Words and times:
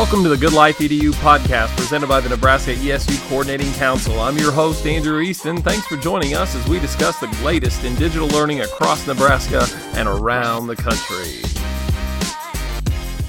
Welcome 0.00 0.22
to 0.22 0.30
the 0.30 0.36
Good 0.38 0.54
Life 0.54 0.78
EDU 0.78 1.10
podcast 1.10 1.76
presented 1.76 2.08
by 2.08 2.20
the 2.20 2.30
Nebraska 2.30 2.72
ESU 2.72 3.20
Coordinating 3.28 3.70
Council. 3.74 4.18
I'm 4.18 4.38
your 4.38 4.50
host, 4.50 4.86
Andrew 4.86 5.20
Easton. 5.20 5.60
Thanks 5.60 5.86
for 5.86 5.98
joining 5.98 6.34
us 6.34 6.54
as 6.54 6.66
we 6.66 6.80
discuss 6.80 7.20
the 7.20 7.26
latest 7.44 7.84
in 7.84 7.94
digital 7.96 8.26
learning 8.28 8.62
across 8.62 9.06
Nebraska 9.06 9.66
and 9.98 10.08
around 10.08 10.68
the 10.68 10.74
country. 10.74 11.42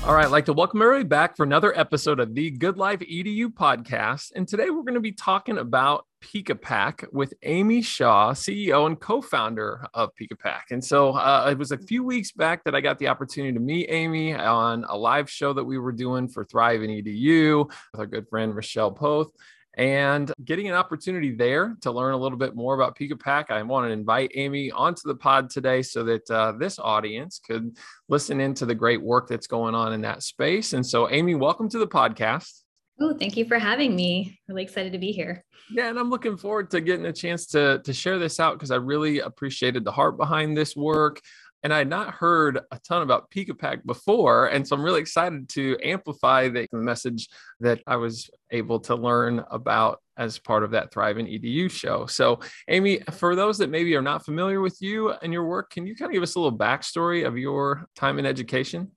All 0.05 0.15
right, 0.15 0.23
I'd 0.23 0.31
like 0.31 0.45
to 0.45 0.53
welcome 0.53 0.81
everybody 0.81 1.03
back 1.03 1.35
for 1.35 1.43
another 1.43 1.77
episode 1.77 2.21
of 2.21 2.35
the 2.35 2.51
Good 2.51 2.77
Life 2.77 3.01
EDU 3.01 3.47
podcast. 3.47 4.31
And 4.33 4.47
today 4.47 4.69
we're 4.69 4.83
going 4.83 4.93
to 4.93 5.01
be 5.01 5.11
talking 5.11 5.57
about 5.57 6.05
Peekapak 6.21 7.11
with 7.11 7.33
Ami 7.45 7.81
Shah, 7.81 8.33
CEO 8.33 8.85
and 8.85 8.99
co-founder 8.99 9.87
of 9.93 10.11
Peekapak. 10.15 10.71
And 10.71 10.83
so 10.83 11.11
uh, 11.11 11.49
it 11.51 11.57
was 11.57 11.71
a 11.71 11.77
few 11.77 12.03
weeks 12.03 12.31
back 12.31 12.63
that 12.63 12.75
I 12.75 12.81
got 12.81 12.99
the 12.99 13.07
opportunity 13.07 13.53
to 13.53 13.59
meet 13.59 13.89
Ami 13.89 14.33
on 14.35 14.85
a 14.87 14.95
live 14.95 15.29
show 15.29 15.53
that 15.53 15.63
we 15.63 15.77
were 15.77 15.91
doing 15.91 16.27
for 16.27 16.45
Thrive 16.45 16.83
in 16.83 16.89
EDU 16.89 17.65
with 17.67 17.99
our 17.99 18.05
good 18.05 18.27
friend 18.29 18.55
Rochelle 18.55 18.91
Poth 18.91 19.31
and 19.75 20.31
getting 20.43 20.67
an 20.67 20.73
opportunity 20.73 21.33
there 21.33 21.77
to 21.81 21.91
learn 21.91 22.13
a 22.13 22.17
little 22.17 22.37
bit 22.37 22.55
more 22.55 22.75
about 22.75 22.97
Peekapak, 22.97 23.49
I 23.49 23.63
want 23.63 23.87
to 23.87 23.91
invite 23.91 24.31
Ami 24.37 24.69
onto 24.71 25.01
the 25.05 25.15
pod 25.15 25.49
today 25.49 25.81
so 25.81 26.03
that 26.03 26.29
uh, 26.29 26.53
this 26.53 26.77
audience 26.77 27.39
could 27.39 27.77
listen 28.09 28.41
into 28.41 28.65
the 28.65 28.75
great 28.75 29.01
work 29.01 29.27
that's 29.27 29.47
going 29.47 29.73
on 29.73 29.93
in 29.93 30.01
that 30.01 30.23
space. 30.23 30.73
And 30.73 30.85
so, 30.85 31.07
Ami, 31.09 31.35
welcome 31.35 31.69
to 31.69 31.79
the 31.79 31.87
podcast. 31.87 32.63
Oh, 32.99 33.15
thank 33.17 33.37
you 33.37 33.45
for 33.45 33.57
having 33.57 33.95
me. 33.95 34.39
Really 34.47 34.63
excited 34.63 34.91
to 34.91 34.99
be 34.99 35.11
here. 35.11 35.45
Yeah, 35.73 35.89
and 35.89 35.97
I'm 35.97 36.09
looking 36.09 36.37
forward 36.37 36.69
to 36.71 36.81
getting 36.81 37.05
a 37.05 37.13
chance 37.13 37.45
to 37.47 37.81
to 37.83 37.93
share 37.93 38.19
this 38.19 38.39
out 38.39 38.53
because 38.53 38.71
I 38.71 38.75
really 38.75 39.19
appreciated 39.19 39.85
the 39.85 39.91
heart 39.91 40.17
behind 40.17 40.57
this 40.57 40.75
work. 40.75 41.21
And 41.63 41.71
I 41.71 41.79
had 41.79 41.89
not 41.89 42.15
heard 42.15 42.59
a 42.71 42.79
ton 42.79 43.03
about 43.03 43.29
Peekapak 43.29 43.85
before. 43.85 44.47
And 44.47 44.67
so 44.67 44.75
I'm 44.75 44.81
really 44.81 44.99
excited 44.99 45.47
to 45.49 45.77
amplify 45.83 46.49
the 46.49 46.67
message 46.71 47.29
that 47.59 47.81
I 47.85 47.97
was 47.97 48.31
able 48.49 48.79
to 48.81 48.95
learn 48.95 49.45
about 49.51 49.99
as 50.17 50.39
part 50.39 50.63
of 50.63 50.71
that 50.71 50.91
Thrive 50.91 51.17
EDU 51.17 51.69
show. 51.69 52.07
So, 52.07 52.39
Ami, 52.69 53.01
for 53.11 53.35
those 53.35 53.59
that 53.59 53.69
maybe 53.69 53.95
are 53.95 54.01
not 54.01 54.25
familiar 54.25 54.59
with 54.59 54.81
you 54.81 55.11
and 55.11 55.31
your 55.31 55.45
work, 55.45 55.69
can 55.69 55.85
you 55.85 55.95
kind 55.95 56.09
of 56.09 56.13
give 56.13 56.23
us 56.23 56.33
a 56.33 56.39
little 56.39 56.57
backstory 56.57 57.27
of 57.27 57.37
your 57.37 57.87
time 57.95 58.17
in 58.17 58.25
education? 58.25 58.91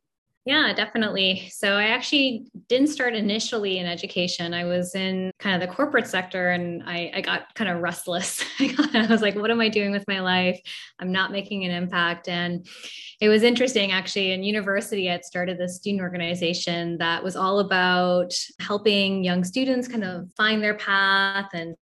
Yeah, 0.47 0.75
definitely. 0.75 1.49
So 1.51 1.73
I 1.73 1.85
actually 1.85 2.47
didn't 2.69 2.89
start 2.89 3.15
initially 3.15 3.79
in 3.79 3.87
education. 3.87 4.53
I 4.53 4.65
was 4.65 4.95
in 4.95 5.31
kind 5.39 5.55
of 5.61 5.67
the 5.67 5.75
corporate 5.75 6.07
sector 6.07 6.51
and 6.51 6.83
I, 6.85 7.11
I 7.15 7.21
got 7.23 7.55
kind 7.55 7.71
of 7.71 7.81
restless. 7.81 8.45
I 8.61 9.07
was 9.09 9.23
like, 9.23 9.37
what 9.37 9.51
am 9.51 9.63
I 9.63 9.71
doing 9.71 9.91
with 9.91 10.05
my 10.07 10.21
life? 10.21 10.61
I'm 10.99 11.13
not 11.13 11.33
making 11.33 11.65
an 11.65 11.71
impact. 11.71 12.29
And 12.29 12.67
it 13.23 13.31
was 13.31 13.43
interesting 13.43 13.93
actually 13.93 14.33
in 14.33 14.43
university, 14.43 15.11
I 15.11 15.19
started 15.21 15.57
this 15.57 15.77
student 15.77 16.03
organization 16.03 16.99
that 16.99 17.25
was 17.25 17.37
all 17.37 17.61
about 17.61 18.35
helping 18.61 19.25
young 19.25 19.45
students 19.45 19.89
kind 19.89 20.05
of 20.05 20.31
find 20.37 20.63
their 20.63 20.75
path 20.75 21.49
and 21.55 21.75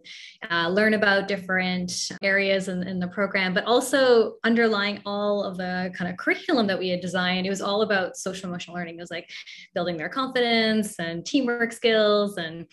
uh, 0.52 0.68
learn 0.68 0.94
about 0.94 1.26
different 1.26 2.12
areas 2.22 2.68
in, 2.68 2.86
in 2.86 3.00
the 3.00 3.08
program, 3.08 3.54
but 3.54 3.64
also 3.64 4.34
underlying 4.44 5.00
all 5.04 5.42
of 5.42 5.56
the 5.56 5.92
kind 5.98 6.08
of 6.08 6.16
curriculum 6.16 6.68
that 6.68 6.78
we 6.78 6.90
had 6.90 7.00
designed. 7.00 7.44
It 7.44 7.50
was 7.50 7.62
all 7.62 7.82
about 7.82 8.16
social 8.16 8.51
emotional 8.52 8.76
learning. 8.76 8.98
It 8.98 9.00
was 9.00 9.10
like 9.10 9.30
building 9.74 9.96
their 9.96 10.08
confidence 10.08 10.98
and 10.98 11.24
teamwork 11.24 11.72
skills. 11.72 12.36
And, 12.36 12.66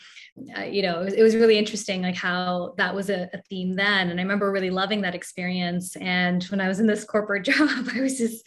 uh, 0.58 0.64
you 0.64 0.82
know, 0.82 1.02
it 1.02 1.06
was, 1.06 1.14
it 1.14 1.24
was, 1.24 1.36
really 1.40 1.58
interesting, 1.58 2.02
like 2.02 2.16
how 2.16 2.74
that 2.78 2.94
was 2.94 3.10
a, 3.10 3.30
a 3.34 3.42
theme 3.50 3.74
then. 3.74 4.10
And 4.10 4.20
I 4.20 4.24
remember 4.24 4.52
really 4.52 4.70
loving 4.70 5.02
that 5.02 5.16
experience. 5.16 5.96
And 5.96 6.44
when 6.46 6.60
I 6.60 6.68
was 6.68 6.82
in 6.82 6.88
this 6.88 7.06
corporate 7.06 7.46
job, 7.46 7.88
I 7.96 8.02
was 8.02 8.18
just 8.18 8.46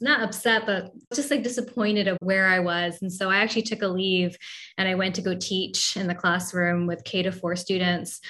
not 0.00 0.22
upset, 0.22 0.64
but 0.64 0.92
just 1.14 1.30
like 1.30 1.42
disappointed 1.42 2.08
of 2.08 2.16
where 2.22 2.46
I 2.46 2.60
was. 2.60 2.98
And 3.02 3.12
so 3.12 3.28
I 3.28 3.36
actually 3.36 3.62
took 3.62 3.82
a 3.82 3.88
leave 3.88 4.36
and 4.78 4.88
I 4.88 4.94
went 4.94 5.14
to 5.16 5.22
go 5.22 5.36
teach 5.38 5.96
in 5.96 6.06
the 6.06 6.14
classroom 6.14 6.86
with 6.86 7.04
K 7.04 7.22
to 7.22 7.32
four 7.32 7.54
students 7.56 8.20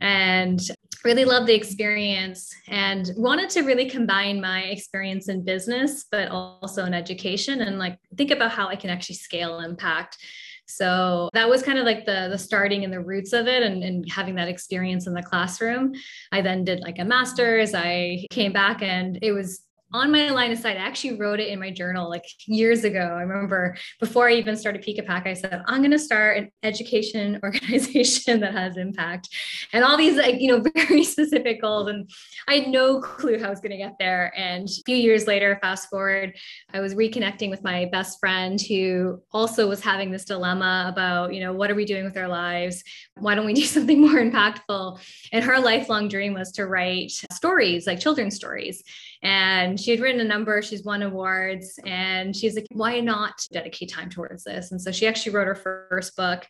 and 0.00 0.60
really 1.04 1.24
loved 1.24 1.46
the 1.46 1.54
experience 1.54 2.54
and 2.68 3.10
wanted 3.16 3.48
to 3.50 3.62
really 3.62 3.88
combine 3.88 4.40
my 4.40 4.62
experience 4.62 5.28
in 5.28 5.42
business 5.42 6.04
but 6.10 6.28
also 6.28 6.84
in 6.84 6.94
education 6.94 7.62
and 7.62 7.78
like 7.78 7.98
think 8.16 8.30
about 8.30 8.50
how 8.50 8.68
i 8.68 8.76
can 8.76 8.90
actually 8.90 9.16
scale 9.16 9.60
impact. 9.60 10.18
So 10.66 11.30
that 11.32 11.48
was 11.48 11.64
kind 11.64 11.78
of 11.78 11.84
like 11.84 12.06
the 12.06 12.28
the 12.30 12.38
starting 12.38 12.84
and 12.84 12.92
the 12.92 13.00
roots 13.00 13.32
of 13.32 13.48
it 13.48 13.62
and, 13.62 13.82
and 13.82 14.08
having 14.08 14.36
that 14.36 14.48
experience 14.48 15.06
in 15.06 15.14
the 15.14 15.22
classroom. 15.22 15.92
I 16.30 16.42
then 16.42 16.64
did 16.64 16.80
like 16.80 17.00
a 17.00 17.04
master's. 17.04 17.74
I 17.74 18.26
came 18.30 18.52
back 18.52 18.80
and 18.80 19.18
it 19.20 19.32
was 19.32 19.62
on 19.92 20.12
my 20.12 20.30
line 20.30 20.52
of 20.52 20.58
sight. 20.58 20.76
I 20.76 20.80
actually 20.80 21.18
wrote 21.18 21.40
it 21.40 21.48
in 21.48 21.58
my 21.58 21.70
journal 21.70 22.08
like 22.08 22.24
years 22.46 22.84
ago. 22.84 23.00
I 23.00 23.22
remember 23.22 23.76
before 23.98 24.28
I 24.28 24.34
even 24.34 24.56
started 24.56 24.82
Peekapak, 24.82 25.26
I 25.26 25.34
said, 25.34 25.62
I'm 25.66 25.80
going 25.80 25.90
to 25.90 25.98
start 25.98 26.38
an 26.38 26.50
education 26.62 27.40
organization 27.42 28.40
that 28.40 28.52
has 28.52 28.76
impact 28.76 29.28
and 29.72 29.84
all 29.84 29.96
these 29.96 30.16
like, 30.16 30.40
you 30.40 30.48
know, 30.48 30.62
very 30.74 31.02
specific 31.02 31.60
goals. 31.60 31.88
And 31.88 32.10
I 32.48 32.54
had 32.54 32.68
no 32.68 33.00
clue 33.00 33.38
how 33.38 33.46
I 33.46 33.50
was 33.50 33.60
going 33.60 33.72
to 33.72 33.76
get 33.76 33.96
there. 33.98 34.32
And 34.36 34.68
a 34.68 34.82
few 34.86 34.96
years 34.96 35.26
later, 35.26 35.58
fast 35.60 35.88
forward, 35.90 36.36
I 36.72 36.80
was 36.80 36.94
reconnecting 36.94 37.50
with 37.50 37.64
my 37.64 37.86
best 37.90 38.20
friend 38.20 38.60
who 38.60 39.20
also 39.32 39.68
was 39.68 39.80
having 39.80 40.10
this 40.10 40.24
dilemma 40.24 40.86
about, 40.92 41.34
you 41.34 41.40
know, 41.40 41.52
what 41.52 41.70
are 41.70 41.74
we 41.74 41.84
doing 41.84 42.04
with 42.04 42.16
our 42.16 42.28
lives? 42.28 42.84
Why 43.16 43.34
don't 43.34 43.46
we 43.46 43.54
do 43.54 43.62
something 43.64 44.00
more 44.00 44.20
impactful? 44.20 45.00
And 45.32 45.44
her 45.44 45.58
lifelong 45.58 46.08
dream 46.08 46.34
was 46.34 46.52
to 46.52 46.66
write 46.66 47.10
stories, 47.32 47.86
like 47.86 48.00
children's 48.00 48.36
stories. 48.36 48.82
And 49.22 49.79
she 49.80 49.90
had 49.90 50.00
written 50.00 50.20
a 50.20 50.24
number, 50.24 50.62
she's 50.62 50.84
won 50.84 51.02
awards, 51.02 51.78
and 51.86 52.34
she's 52.34 52.54
like, 52.54 52.66
why 52.72 53.00
not 53.00 53.44
dedicate 53.52 53.90
time 53.90 54.10
towards 54.10 54.44
this? 54.44 54.70
And 54.70 54.80
so 54.80 54.92
she 54.92 55.06
actually 55.06 55.32
wrote 55.32 55.46
her 55.46 55.88
first 55.90 56.16
book. 56.16 56.46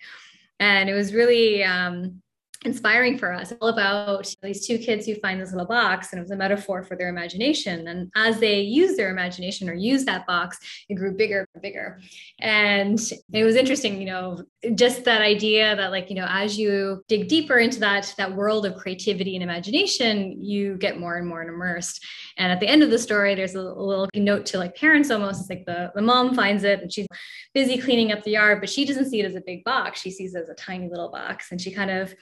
And 0.59 0.91
it 0.91 0.95
was 0.95 1.15
really 1.15 1.65
um, 1.65 2.23
inspiring 2.65 3.17
for 3.17 3.33
us 3.33 3.55
all 3.61 3.69
about 3.69 4.35
these 4.43 4.67
two 4.67 4.77
kids 4.77 5.07
who 5.07 5.15
find 5.17 5.41
this 5.41 5.53
little 5.53 5.67
box 5.67 6.13
and 6.13 6.19
it 6.19 6.23
was 6.23 6.31
a 6.31 6.37
metaphor 6.37 6.83
for 6.83 6.95
their 6.95 7.09
imagination. 7.09 7.89
And 7.89 8.11
as 8.15 8.39
they 8.39 8.61
use 8.61 8.97
their 8.97 9.11
imagination 9.11 9.69
or 9.69 9.75
use 9.75 10.05
that 10.05 10.27
box 10.27 10.59
it 10.89 10.95
grew 10.95 11.17
bigger 11.17 11.47
and 11.55 11.63
bigger. 11.63 12.01
And 12.41 13.01
it 13.33 13.45
was 13.45 13.57
interesting 13.57 13.99
you 13.99 14.07
know 14.07 14.45
just 14.75 15.05
that 15.05 15.23
idea 15.23 15.75
that 15.75 15.91
like 15.91 16.11
you 16.11 16.17
know 16.17 16.27
as 16.29 16.59
you 16.59 17.03
dig 17.09 17.29
deeper 17.29 17.59
into 17.59 17.81
that 17.81 18.15
that 18.19 18.35
world 18.35 18.67
of 18.67 18.77
creativity 18.77 19.37
and 19.37 19.43
imagination 19.43 20.43
you 20.43 20.77
get 20.77 21.01
more 21.01 21.17
and 21.17 21.27
more 21.27 21.43
immersed. 21.43 22.05
And 22.37 22.53
at 22.53 22.61
the 22.61 22.69
end 22.69 22.83
of 22.83 22.91
the 22.91 22.99
story 22.99 23.35
there's 23.35 23.55
a 23.55 23.63
little 23.63 24.09
note 24.15 24.45
to 24.47 24.59
like 24.59 24.77
parents 24.77 25.11
almost 25.11 25.41
it's 25.41 25.51
like 25.51 25.65
the, 25.65 25.91
the 25.95 26.03
mom 26.03 26.35
finds 26.35 26.65
it 26.65 26.81
and 26.83 26.93
she's 26.93 27.07
busy 27.55 27.79
cleaning 27.79 28.13
up 28.13 28.23
the 28.23 28.33
yard 28.33 28.61
but 28.61 28.69
she 28.69 28.85
doesn't 28.85 29.09
see 29.09 29.21
it 29.21 29.27
as 29.27 29.35
a 29.35 29.41
big 29.41 29.65
box. 29.65 30.03
She 30.03 30.11
sees 30.11 30.35
it 30.35 30.43
as 30.43 30.49
a 30.51 30.55
tiny 30.55 30.89
little 30.89 31.11
box. 31.11 31.51
And 31.51 31.61
she 31.61 31.73
kind 31.73 31.91
of 31.91 32.15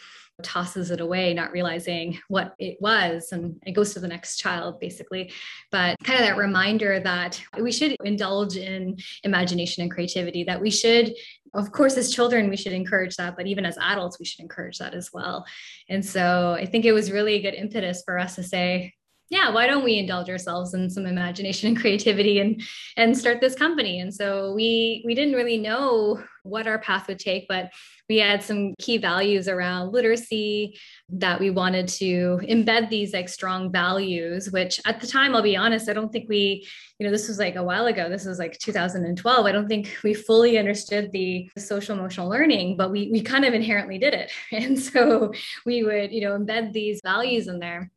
tosses 0.43 0.91
it 0.91 1.01
away, 1.01 1.35
not 1.35 1.53
realizing 1.53 2.19
what 2.29 2.55
it 2.59 2.77
was. 2.81 3.33
And 3.33 3.61
it 3.67 3.73
goes 3.73 3.93
to 3.95 4.01
the 4.01 4.09
next 4.09 4.37
child, 4.37 4.79
basically. 4.81 5.33
But 5.71 5.97
kind 6.05 6.21
of 6.21 6.27
that 6.27 6.37
reminder 6.37 7.01
that 7.01 7.41
we 7.61 7.73
should 7.73 7.97
indulge 8.05 8.57
in 8.57 8.97
imagination 9.25 9.83
and 9.83 9.91
creativity, 9.91 10.45
that 10.45 10.61
we 10.61 10.71
should, 10.71 11.15
of 11.55 11.73
course, 11.73 11.97
as 11.97 12.15
children, 12.15 12.51
we 12.51 12.57
should 12.57 12.73
encourage 12.73 13.17
that, 13.17 13.37
but 13.37 13.47
even 13.47 13.67
as 13.67 13.79
adults, 13.79 14.19
we 14.19 14.25
should 14.25 14.41
encourage 14.41 14.79
that 14.79 14.95
as 14.95 15.11
well. 15.13 15.45
And 15.89 16.05
so 16.05 16.57
I 16.59 16.67
think 16.67 16.85
it 16.85 16.93
was 16.93 17.11
really 17.11 17.35
a 17.35 17.43
good 17.43 17.55
impetus 17.55 18.03
for 18.05 18.19
us 18.19 18.37
to 18.37 18.43
say, 18.43 18.95
yeah 19.31 19.51
why 19.51 19.67
don't 19.67 19.85
we 19.85 19.99
indulge 19.99 20.31
ourselves 20.31 20.75
in 20.75 20.89
some 20.89 21.07
imagination 21.07 21.69
and 21.69 21.79
creativity 21.79 22.41
and 22.41 22.63
and 22.97 23.17
start 23.17 23.41
this 23.41 23.55
company 23.55 24.01
and 24.01 24.15
so 24.15 24.53
we 24.55 25.03
we 25.05 25.15
didn't 25.15 25.35
really 25.35 25.59
know 25.59 26.23
what 26.49 26.67
our 26.67 26.79
path 26.79 27.09
would 27.09 27.19
take 27.19 27.47
but 27.49 27.71
we 28.09 28.17
had 28.17 28.43
some 28.43 28.75
key 28.79 28.97
values 28.97 29.49
around 29.49 29.93
literacy 29.93 30.79
that 31.09 31.39
we 31.41 31.51
wanted 31.51 31.87
to 31.89 32.41
embed 32.45 32.89
these 32.89 33.13
like 33.13 33.29
strong 33.29 33.71
values 33.71 34.51
which 34.51 34.81
at 34.87 35.01
the 35.01 35.07
time 35.07 35.35
i'll 35.35 35.43
be 35.43 35.57
honest 35.57 35.89
i 35.89 35.93
don't 35.93 36.13
think 36.13 36.29
we 36.29 36.67
you 36.99 37.07
know 37.07 37.13
this 37.13 37.29
was 37.29 37.39
like 37.39 37.55
a 37.55 37.63
while 37.63 37.87
ago. 37.87 38.09
This 38.09 38.25
was 38.25 38.39
like 38.39 38.59
2012 38.59 39.47
i 39.47 39.53
don't 39.53 39.69
think 39.69 39.97
we 40.03 40.15
fully 40.15 40.59
understood 40.59 41.13
the 41.13 41.49
social 41.57 41.97
emotional 41.97 42.29
learning 42.29 42.77
but 42.77 42.91
we 42.91 43.09
we 43.13 43.21
kind 43.21 43.45
of 43.45 43.55
inherently 43.55 43.99
did 43.99 44.15
it. 44.15 44.31
And 44.53 44.79
so 44.79 45.33
we 45.65 45.85
would 45.85 46.13
you 46.13 46.23
know 46.23 46.37
embed 46.37 46.73
these 46.73 47.01
values 47.05 47.47
in 47.49 47.61
there 47.61 47.91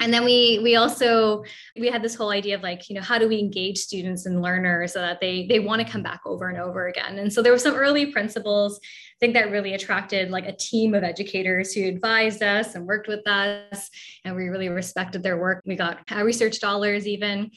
and 0.00 0.12
then 0.12 0.24
we 0.24 0.58
we 0.62 0.76
also 0.76 1.44
we 1.78 1.88
had 1.88 2.02
this 2.02 2.14
whole 2.14 2.30
idea 2.30 2.56
of 2.56 2.62
like 2.62 2.88
you 2.88 2.96
know 2.96 3.02
how 3.02 3.18
do 3.18 3.28
we 3.28 3.38
engage 3.38 3.78
students 3.78 4.26
and 4.26 4.42
learners 4.42 4.94
so 4.94 5.00
that 5.00 5.20
they 5.20 5.46
they 5.46 5.60
want 5.60 5.80
to 5.84 5.90
come 5.90 6.02
back 6.02 6.20
over 6.26 6.48
and 6.48 6.58
over 6.58 6.88
again? 6.88 7.18
And 7.18 7.32
so 7.32 7.42
there 7.42 7.52
were 7.52 7.58
some 7.58 7.74
early 7.74 8.06
principles 8.06 8.80
i 8.82 9.16
think 9.20 9.34
that 9.34 9.50
really 9.50 9.74
attracted 9.74 10.30
like 10.30 10.46
a 10.46 10.56
team 10.56 10.94
of 10.94 11.04
educators 11.04 11.72
who 11.72 11.86
advised 11.86 12.42
us 12.42 12.74
and 12.74 12.86
worked 12.86 13.06
with 13.06 13.26
us 13.28 13.90
and 14.24 14.36
we 14.36 14.48
really 14.48 14.68
respected 14.68 15.22
their 15.22 15.38
work 15.38 15.62
we 15.66 15.76
got 15.76 15.98
research 16.22 16.60
dollars 16.60 17.06
even 17.06 17.50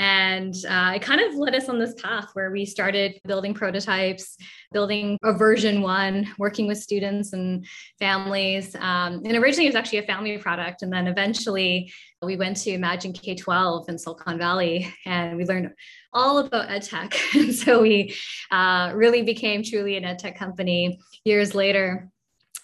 and 0.00 0.54
uh, 0.66 0.92
it 0.96 1.02
kind 1.02 1.20
of 1.20 1.34
led 1.34 1.54
us 1.54 1.68
on 1.68 1.78
this 1.78 1.92
path 2.00 2.30
where 2.32 2.50
we 2.50 2.64
started 2.64 3.20
building 3.26 3.52
prototypes, 3.52 4.36
building 4.72 5.18
a 5.22 5.34
version 5.34 5.82
one, 5.82 6.26
working 6.38 6.66
with 6.66 6.78
students 6.78 7.34
and 7.34 7.66
families. 7.98 8.74
Um, 8.76 9.20
and 9.26 9.36
originally 9.36 9.66
it 9.66 9.68
was 9.68 9.76
actually 9.76 9.98
a 9.98 10.04
family 10.04 10.38
product. 10.38 10.80
And 10.80 10.90
then 10.90 11.06
eventually 11.06 11.92
we 12.22 12.36
went 12.36 12.56
to 12.58 12.70
Imagine 12.70 13.12
K 13.12 13.34
12 13.34 13.90
in 13.90 13.98
Silicon 13.98 14.38
Valley 14.38 14.90
and 15.04 15.36
we 15.36 15.44
learned 15.44 15.70
all 16.14 16.38
about 16.38 16.70
EdTech. 16.70 17.14
and 17.34 17.54
so 17.54 17.82
we 17.82 18.14
uh, 18.50 18.92
really 18.94 19.22
became 19.22 19.62
truly 19.62 19.98
an 19.98 20.04
EdTech 20.04 20.36
company 20.36 20.98
years 21.24 21.54
later 21.54 22.10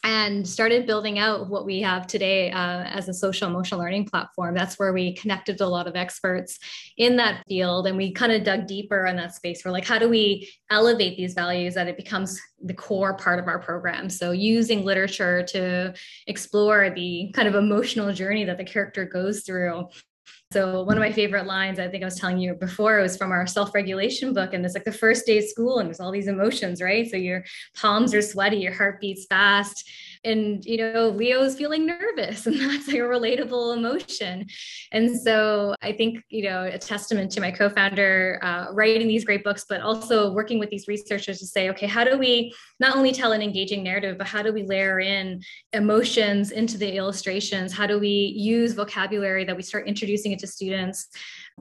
and 0.07 0.47
started 0.47 0.87
building 0.87 1.19
out 1.19 1.49
what 1.49 1.67
we 1.67 1.81
have 1.81 2.07
today 2.07 2.53
uh, 2.53 2.85
as 2.85 3.09
a 3.09 3.13
social 3.13 3.49
emotional 3.49 3.81
learning 3.81 4.05
platform. 4.05 4.55
That's 4.55 4.79
where 4.79 4.93
we 4.93 5.15
connected 5.15 5.61
a 5.61 5.67
lot 5.67 5.89
of 5.89 5.97
experts 5.97 6.61
in 6.97 7.17
that 7.17 7.43
field 7.49 7.89
and 7.89 7.97
we 7.97 8.13
kind 8.13 8.31
of 8.31 8.45
dug 8.45 8.69
deeper 8.69 9.07
in 9.07 9.17
that 9.17 9.35
space. 9.35 9.65
We're 9.65 9.73
like, 9.73 9.85
how 9.85 9.99
do 9.99 10.09
we 10.09 10.49
elevate 10.71 11.17
these 11.17 11.35
values 11.35 11.75
that 11.75 11.89
it 11.89 11.97
becomes 11.97 12.41
the 12.63 12.73
core 12.73 13.17
part 13.17 13.41
of 13.41 13.49
our 13.49 13.59
program? 13.59 14.09
So, 14.09 14.31
using 14.31 14.85
literature 14.85 15.43
to 15.43 15.93
explore 16.29 16.89
the 16.91 17.33
kind 17.35 17.49
of 17.49 17.57
emotional 17.57 18.13
journey 18.13 18.45
that 18.45 18.59
the 18.59 18.65
character 18.65 19.05
goes 19.05 19.43
through 19.43 19.89
so 20.53 20.83
one 20.85 20.97
of 20.97 21.01
my 21.01 21.13
favorite 21.13 21.47
lines, 21.47 21.79
I 21.79 21.89
think 21.89 22.03
I 22.03 22.07
was 22.07 22.19
telling 22.19 22.39
you 22.39 22.55
before, 22.55 23.01
was 23.01 23.17
from 23.17 23.33
our 23.33 23.47
self-regulation 23.47 24.33
book. 24.33 24.55
And 24.55 24.65
it's 24.65 24.75
like 24.75 24.85
the 24.85 24.93
first 24.93 25.27
day 25.27 25.39
of 25.39 25.45
school 25.45 25.79
and 25.79 25.89
there's 25.89 26.01
all 26.01 26.13
these 26.13 26.29
emotions, 26.29 26.81
right? 26.81 27.09
So 27.11 27.17
your 27.17 27.45
palms 27.75 28.15
are 28.15 28.23
sweaty, 28.23 28.59
your 28.59 28.73
heart 28.73 29.01
beats 29.01 29.27
fast 29.27 29.89
and 30.27 30.65
you 30.65 30.77
know 30.77 31.09
leo's 31.11 31.57
feeling 31.57 31.87
nervous 31.87 32.47
and 32.47 32.59
that's 32.59 32.89
like 32.89 32.97
a 32.97 33.01
relatable 33.01 33.77
emotion 33.77 34.47
and 34.93 35.19
so 35.19 35.75
i 35.83 35.93
think 35.93 36.23
you 36.29 36.43
know 36.43 36.65
a 36.65 36.79
testament 36.79 37.31
to 37.31 37.41
my 37.41 37.51
co-founder 37.51 38.39
uh, 38.43 38.67
writing 38.73 39.09
these 39.09 39.25
great 39.25 39.45
books 39.45 39.65
but 39.69 39.81
also 39.81 40.33
working 40.33 40.59
with 40.59 40.69
these 40.69 40.89
researchers 40.89 41.39
to 41.39 41.47
say 41.47 41.71
okay 41.71 41.87
how 41.87 42.05
do 42.05 42.19
we 42.19 42.53
not 42.81 42.97
only 42.97 43.13
tell 43.13 43.33
an 43.33 43.43
engaging 43.43 43.83
narrative 43.83 44.19
but 44.19 44.27
how 44.27 44.43
do 44.43 44.53
we 44.53 44.65
layer 44.65 45.01
in 45.01 45.41
emotions 45.73 46.51
into 46.51 46.79
the 46.79 46.97
illustrations 46.97 47.73
how 47.73 47.87
do 47.87 47.99
we 47.99 48.33
use 48.37 48.73
vocabulary 48.73 49.45
that 49.45 49.57
we 49.57 49.63
start 49.63 49.87
introducing 49.87 50.33
it 50.33 50.39
to 50.39 50.47
students 50.47 51.09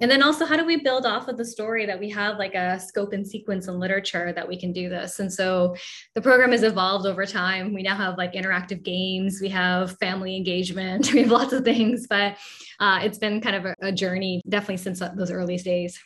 and 0.01 0.11
then 0.11 0.21
also, 0.21 0.45
how 0.45 0.57
do 0.57 0.65
we 0.65 0.75
build 0.75 1.05
off 1.05 1.29
of 1.29 1.37
the 1.37 1.45
story 1.45 1.85
that 1.85 1.97
we 1.97 2.09
have 2.09 2.37
like 2.37 2.53
a 2.53 2.77
scope 2.81 3.13
and 3.13 3.25
sequence 3.25 3.67
in 3.67 3.79
literature 3.79 4.33
that 4.33 4.45
we 4.45 4.59
can 4.59 4.73
do 4.73 4.89
this? 4.89 5.19
And 5.19 5.31
so 5.31 5.73
the 6.15 6.21
program 6.21 6.51
has 6.51 6.63
evolved 6.63 7.05
over 7.05 7.25
time. 7.25 7.73
We 7.73 7.81
now 7.81 7.95
have 7.95 8.17
like 8.17 8.33
interactive 8.33 8.83
games, 8.83 9.39
we 9.41 9.47
have 9.49 9.97
family 9.99 10.35
engagement, 10.35 11.09
we 11.13 11.21
have 11.21 11.31
lots 11.31 11.53
of 11.53 11.63
things, 11.63 12.07
but 12.09 12.35
uh, 12.81 12.99
it's 13.03 13.17
been 13.17 13.39
kind 13.39 13.55
of 13.55 13.65
a, 13.65 13.75
a 13.83 13.91
journey 13.93 14.41
definitely 14.49 14.77
since 14.77 14.99
those 14.99 15.31
earliest 15.31 15.63
days. 15.63 15.97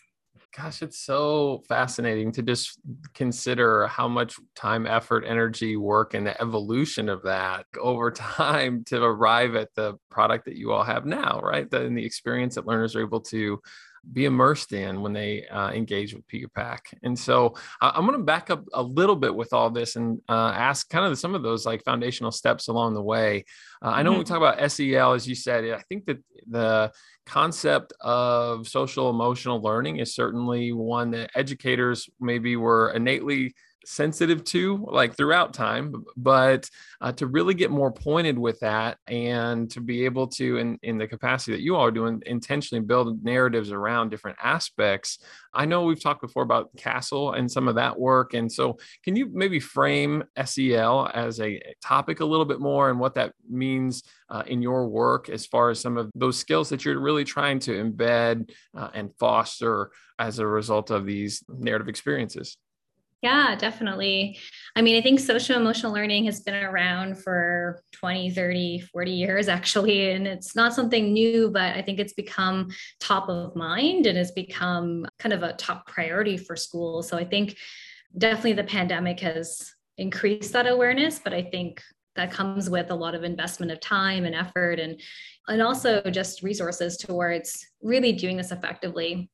Gosh, 0.57 0.81
it's 0.81 0.97
so 0.97 1.63
fascinating 1.69 2.31
to 2.31 2.41
just 2.41 2.79
consider 3.13 3.85
how 3.85 4.07
much 4.07 4.35
time, 4.55 4.87
effort, 4.87 5.23
energy, 5.25 5.77
work, 5.77 6.15
and 6.15 6.25
the 6.25 6.41
evolution 6.41 7.07
of 7.07 7.21
that 7.23 7.67
over 7.79 8.09
time 8.11 8.83
to 8.85 9.01
arrive 9.03 9.55
at 9.55 9.73
the 9.75 9.93
product 10.09 10.45
that 10.45 10.55
you 10.55 10.71
all 10.71 10.83
have 10.83 11.05
now, 11.05 11.39
right? 11.43 11.69
The, 11.69 11.85
and 11.85 11.95
the 11.95 12.03
experience 12.03 12.55
that 12.55 12.65
learners 12.65 12.95
are 12.95 13.01
able 13.01 13.21
to 13.21 13.61
be 14.11 14.25
immersed 14.25 14.73
in 14.73 15.01
when 15.01 15.13
they 15.13 15.45
uh, 15.47 15.71
engage 15.71 16.13
with 16.13 16.27
Peekapak. 16.27 16.79
And 17.03 17.17
so 17.17 17.55
uh, 17.81 17.91
I'm 17.93 18.05
going 18.05 18.17
to 18.17 18.23
back 18.23 18.49
up 18.49 18.63
a 18.73 18.81
little 18.81 19.15
bit 19.15 19.33
with 19.33 19.53
all 19.53 19.69
this 19.69 19.95
and 19.95 20.21
uh, 20.29 20.53
ask 20.55 20.89
kind 20.89 21.05
of 21.05 21.17
some 21.17 21.35
of 21.35 21.43
those 21.43 21.65
like 21.65 21.83
foundational 21.83 22.31
steps 22.31 22.67
along 22.67 22.93
the 22.93 23.01
way. 23.01 23.45
Uh, 23.81 23.89
I 23.89 24.03
know 24.03 24.09
mm-hmm. 24.09 24.09
when 24.09 24.17
we 24.19 24.23
mm-hmm. 24.25 24.33
talk 24.33 24.55
about 24.55 24.71
SEL, 24.71 25.13
as 25.13 25.27
you 25.27 25.35
said, 25.35 25.65
I 25.65 25.81
think 25.89 26.05
that 26.05 26.19
the 26.47 26.91
concept 27.25 27.93
of 28.01 28.67
social 28.67 29.09
emotional 29.09 29.61
learning 29.61 29.97
is 29.97 30.15
certainly 30.15 30.71
one 30.71 31.11
that 31.11 31.31
educators 31.35 32.09
maybe 32.19 32.55
were 32.55 32.91
innately 32.91 33.53
sensitive 33.85 34.43
to 34.43 34.85
like 34.91 35.15
throughout 35.15 35.53
time 35.53 36.03
but 36.17 36.69
uh, 37.01 37.11
to 37.11 37.27
really 37.27 37.53
get 37.53 37.71
more 37.71 37.91
pointed 37.91 38.37
with 38.37 38.59
that 38.59 38.97
and 39.07 39.69
to 39.71 39.79
be 39.79 40.05
able 40.05 40.27
to 40.27 40.57
in, 40.57 40.77
in 40.83 40.97
the 40.97 41.07
capacity 41.07 41.51
that 41.53 41.61
you 41.61 41.75
all 41.75 41.85
are 41.85 41.91
doing 41.91 42.21
intentionally 42.25 42.83
build 42.83 43.23
narratives 43.23 43.71
around 43.71 44.09
different 44.09 44.37
aspects. 44.41 45.19
I 45.53 45.65
know 45.65 45.83
we've 45.83 46.01
talked 46.01 46.21
before 46.21 46.43
about 46.43 46.75
CASEL 46.75 47.37
and 47.37 47.49
some 47.49 47.67
of 47.67 47.75
that 47.75 47.97
work 47.97 48.33
and 48.33 48.51
so 48.51 48.77
can 49.03 49.15
you 49.15 49.29
maybe 49.31 49.59
frame 49.59 50.23
sel 50.45 51.09
as 51.13 51.39
a 51.39 51.61
topic 51.81 52.19
a 52.19 52.25
little 52.25 52.45
bit 52.45 52.59
more 52.59 52.89
and 52.89 52.99
what 52.99 53.15
that 53.15 53.33
means 53.49 54.03
uh, 54.29 54.43
in 54.45 54.61
your 54.61 54.87
work 54.87 55.29
as 55.29 55.45
far 55.45 55.69
as 55.69 55.79
some 55.79 55.97
of 55.97 56.11
those 56.15 56.37
skills 56.37 56.69
that 56.69 56.83
you're 56.85 56.99
really 56.99 57.23
trying 57.23 57.59
to 57.59 57.71
embed 57.83 58.51
uh, 58.77 58.89
and 58.93 59.15
foster 59.17 59.91
as 60.19 60.39
a 60.39 60.45
result 60.45 60.91
of 60.91 61.05
these 61.05 61.43
narrative 61.47 61.87
experiences 61.87 62.57
yeah, 63.21 63.55
definitely. 63.55 64.39
I 64.77 64.81
mean, 64.81 64.95
I 64.95 65.01
think 65.01 65.19
social 65.19 65.57
emotional 65.57 65.93
learning 65.93 66.25
has 66.25 66.39
been 66.39 66.55
around 66.55 67.21
for 67.21 67.83
20, 67.93 68.31
30, 68.31 68.79
40 68.79 69.11
years 69.11 69.49
actually. 69.49 70.11
And 70.11 70.25
it's 70.25 70.55
not 70.55 70.73
something 70.73 71.11
new, 71.11 71.49
but 71.51 71.75
I 71.75 71.81
think 71.81 71.99
it's 71.99 72.13
become 72.13 72.69
top 73.01 73.27
of 73.27 73.55
mind 73.57 74.05
and 74.05 74.17
has 74.17 74.31
become 74.31 75.05
kind 75.19 75.33
of 75.33 75.43
a 75.43 75.53
top 75.53 75.85
priority 75.85 76.37
for 76.37 76.55
schools. 76.55 77.09
So 77.09 77.17
I 77.17 77.25
think 77.25 77.57
definitely 78.17 78.53
the 78.53 78.63
pandemic 78.63 79.19
has 79.19 79.73
increased 79.97 80.53
that 80.53 80.65
awareness, 80.65 81.19
but 81.19 81.33
I 81.33 81.41
think 81.41 81.83
that 82.15 82.31
comes 82.31 82.69
with 82.69 82.89
a 82.89 82.95
lot 82.95 83.15
of 83.15 83.23
investment 83.23 83.71
of 83.71 83.81
time 83.81 84.25
and 84.25 84.35
effort 84.35 84.79
and 84.79 84.99
and 85.47 85.61
also 85.61 86.01
just 86.01 86.43
resources 86.43 86.95
towards 86.95 87.65
really 87.81 88.11
doing 88.11 88.37
this 88.37 88.51
effectively 88.51 89.29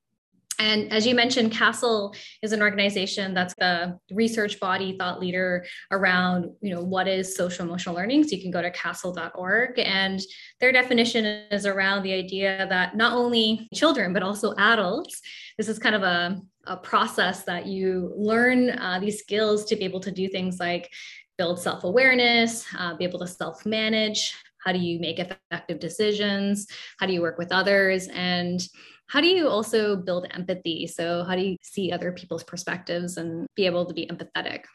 and 0.60 0.92
as 0.92 1.06
you 1.06 1.16
mentioned, 1.16 1.52
CASEL 1.52 2.16
is 2.42 2.52
an 2.52 2.62
organization 2.62 3.34
that's 3.34 3.54
the 3.56 3.98
research 4.12 4.60
body, 4.60 4.96
thought 4.98 5.20
leader 5.20 5.66
around, 5.92 6.52
you 6.62 6.74
know, 6.74 6.82
what 6.82 7.08
is 7.08 7.36
social 7.36 7.66
emotional 7.66 7.96
learning. 7.96 8.24
So 8.24 8.36
you 8.36 8.42
can 8.42 8.52
go 8.52 8.62
to 8.62 8.72
casel.org 8.72 9.80
and 9.80 10.20
their 10.60 10.72
definition 10.72 11.26
is 11.26 11.66
around 11.66 12.04
the 12.04 12.14
idea 12.14 12.68
that 12.70 12.96
not 12.96 13.14
only 13.14 13.68
children, 13.74 14.14
but 14.14 14.24
also 14.24 14.54
adults, 14.58 15.22
this 15.58 15.68
is 15.68 15.80
kind 15.80 15.96
of 15.96 16.04
a, 16.04 16.42
a 16.68 16.78
process 16.78 17.44
that 17.44 17.66
you 17.66 18.14
learn 18.16 18.70
uh, 18.72 19.00
these 19.00 19.20
skills 19.20 19.66
to 19.66 19.76
be 19.76 19.84
able 19.84 20.00
to 20.02 20.12
do 20.12 20.28
things 20.28 20.60
like 20.60 20.92
build 21.38 21.60
self-awareness, 21.60 22.66
uh, 22.78 22.96
be 22.96 23.04
able 23.04 23.20
to 23.20 23.28
self-manage, 23.28 24.34
how 24.66 24.72
do 24.72 24.80
you 24.80 25.00
make 25.00 25.20
effective 25.20 25.80
decisions, 25.80 26.68
how 27.00 27.06
do 27.06 27.14
you 27.14 27.22
work 27.22 27.38
with 27.38 27.52
others, 27.52 28.08
and 28.08 28.68
how 29.08 29.22
do 29.22 29.28
you 29.28 29.48
also 29.48 29.96
build 29.96 30.28
empathy? 30.32 30.88
So, 30.88 31.24
how 31.24 31.36
do 31.36 31.42
you 31.42 31.58
see 31.62 31.92
other 31.92 32.12
people's 32.12 32.44
perspectives 32.44 33.18
and 33.18 33.48
be 33.56 33.66
able 33.66 33.86
to 33.86 33.94
be 33.94 34.08
empathetic? 34.08 34.66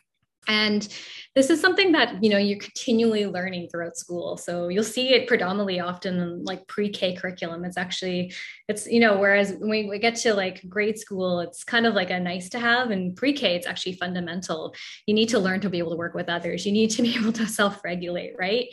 And 0.48 0.88
this 1.36 1.48
is 1.48 1.60
something 1.60 1.92
that 1.92 2.22
you 2.24 2.30
know 2.30 2.38
you're 2.38 2.58
continually 2.58 3.24
learning 3.24 3.68
throughout 3.68 3.96
school. 3.96 4.36
So 4.36 4.68
you'll 4.68 4.82
see 4.82 5.14
it 5.14 5.28
predominantly 5.28 5.78
often 5.78 6.18
in 6.18 6.44
like 6.44 6.66
pre-K 6.66 7.14
curriculum. 7.14 7.64
It's 7.64 7.76
actually 7.76 8.32
it's 8.66 8.86
you 8.88 8.98
know 8.98 9.18
whereas 9.18 9.54
when 9.58 9.88
we 9.88 9.98
get 10.00 10.16
to 10.16 10.34
like 10.34 10.68
grade 10.68 10.98
school, 10.98 11.40
it's 11.40 11.62
kind 11.62 11.86
of 11.86 11.94
like 11.94 12.10
a 12.10 12.18
nice 12.18 12.48
to 12.50 12.58
have, 12.58 12.90
and 12.90 13.14
pre-K 13.14 13.54
it's 13.54 13.66
actually 13.66 13.92
fundamental. 13.92 14.74
You 15.06 15.14
need 15.14 15.28
to 15.28 15.38
learn 15.38 15.60
to 15.60 15.70
be 15.70 15.78
able 15.78 15.92
to 15.92 15.96
work 15.96 16.14
with 16.14 16.28
others. 16.28 16.66
You 16.66 16.72
need 16.72 16.90
to 16.92 17.02
be 17.02 17.14
able 17.20 17.32
to 17.34 17.46
self-regulate, 17.46 18.32
right? 18.36 18.66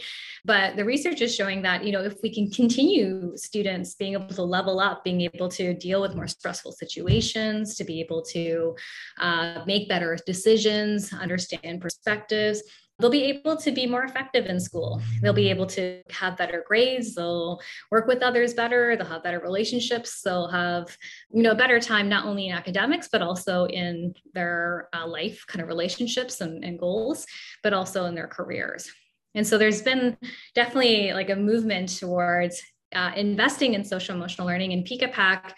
But 0.44 0.78
the 0.78 0.86
research 0.86 1.22
is 1.22 1.36
showing 1.36 1.62
that 1.62 1.84
you 1.84 1.92
know 1.92 2.02
if 2.02 2.16
we 2.24 2.34
can 2.34 2.50
continue 2.50 3.34
students 3.36 3.94
being 3.94 4.14
able 4.14 4.30
to 4.30 4.42
level 4.42 4.80
up, 4.80 5.04
being 5.04 5.22
able 5.22 5.50
to 5.50 5.76
deal 5.76 6.02
with 6.02 6.16
more 6.16 6.28
stressful 6.28 6.72
situations, 6.72 7.76
to 7.76 7.84
be 7.84 8.00
able 8.00 8.24
to 8.34 8.76
uh, 9.20 9.64
make 9.68 9.88
better 9.88 10.18
decisions, 10.26 11.14
understand 11.14 11.57
and 11.64 11.82
perspectives 11.82 12.64
they'll 13.00 13.10
be 13.12 13.26
able 13.26 13.56
to 13.56 13.72
be 13.72 13.86
more 13.86 14.04
effective 14.04 14.46
in 14.48 14.60
school. 14.60 15.02
They'll 15.22 15.34
be 15.34 15.50
able 15.50 15.68
to 15.68 16.02
have 16.10 16.38
better 16.38 16.64
grades. 16.68 17.14
They'll 17.14 17.62
work 17.92 18.08
with 18.08 18.24
others 18.24 18.54
better. 18.54 18.96
They'll 18.96 19.06
have 19.06 19.24
better 19.24 19.40
relationships. 19.40 20.22
They'll 20.22 20.48
have, 20.48 20.98
you 21.32 21.44
know, 21.44 21.52
a 21.52 21.56
better 21.56 21.80
time 21.80 22.10
not 22.10 22.26
only 22.26 22.48
in 22.48 22.56
academics 22.56 23.08
but 23.12 23.22
also 23.22 23.66
in 23.66 24.16
their 24.34 24.90
uh, 24.94 25.08
life 25.08 25.46
kind 25.48 25.62
of 25.62 25.68
relationships 25.68 26.42
and, 26.42 26.64
and 26.64 26.80
goals, 26.80 27.26
but 27.62 27.74
also 27.74 28.06
in 28.06 28.16
their 28.16 28.28
careers. 28.28 28.92
And 29.36 29.46
so 29.46 29.58
there's 29.58 29.84
been 29.84 30.18
definitely 30.56 31.14
like 31.14 31.30
a 31.30 31.36
movement 31.36 31.96
towards 32.00 32.62
uh, 32.96 33.12
investing 33.16 33.74
in 33.74 33.84
social 33.84 34.16
emotional 34.16 34.48
learning 34.48 34.74
and 34.74 34.86
Peekapak 34.86 35.52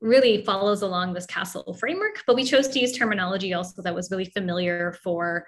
really 0.00 0.44
follows 0.44 0.82
along 0.82 1.12
this 1.12 1.26
CASEL 1.26 1.78
framework, 1.78 2.22
but 2.26 2.36
we 2.36 2.44
chose 2.44 2.68
to 2.68 2.80
use 2.80 2.96
terminology 2.96 3.52
also 3.54 3.82
that 3.82 3.94
was 3.94 4.10
really 4.10 4.24
familiar 4.24 4.96
for 5.04 5.46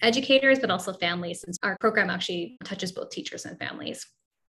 educators, 0.00 0.58
but 0.58 0.70
also 0.70 0.92
families, 0.92 1.40
since 1.40 1.58
our 1.62 1.76
program 1.78 2.10
actually 2.10 2.58
touches 2.64 2.92
both 2.92 3.10
teachers 3.10 3.44
and 3.44 3.58
families. 3.58 4.06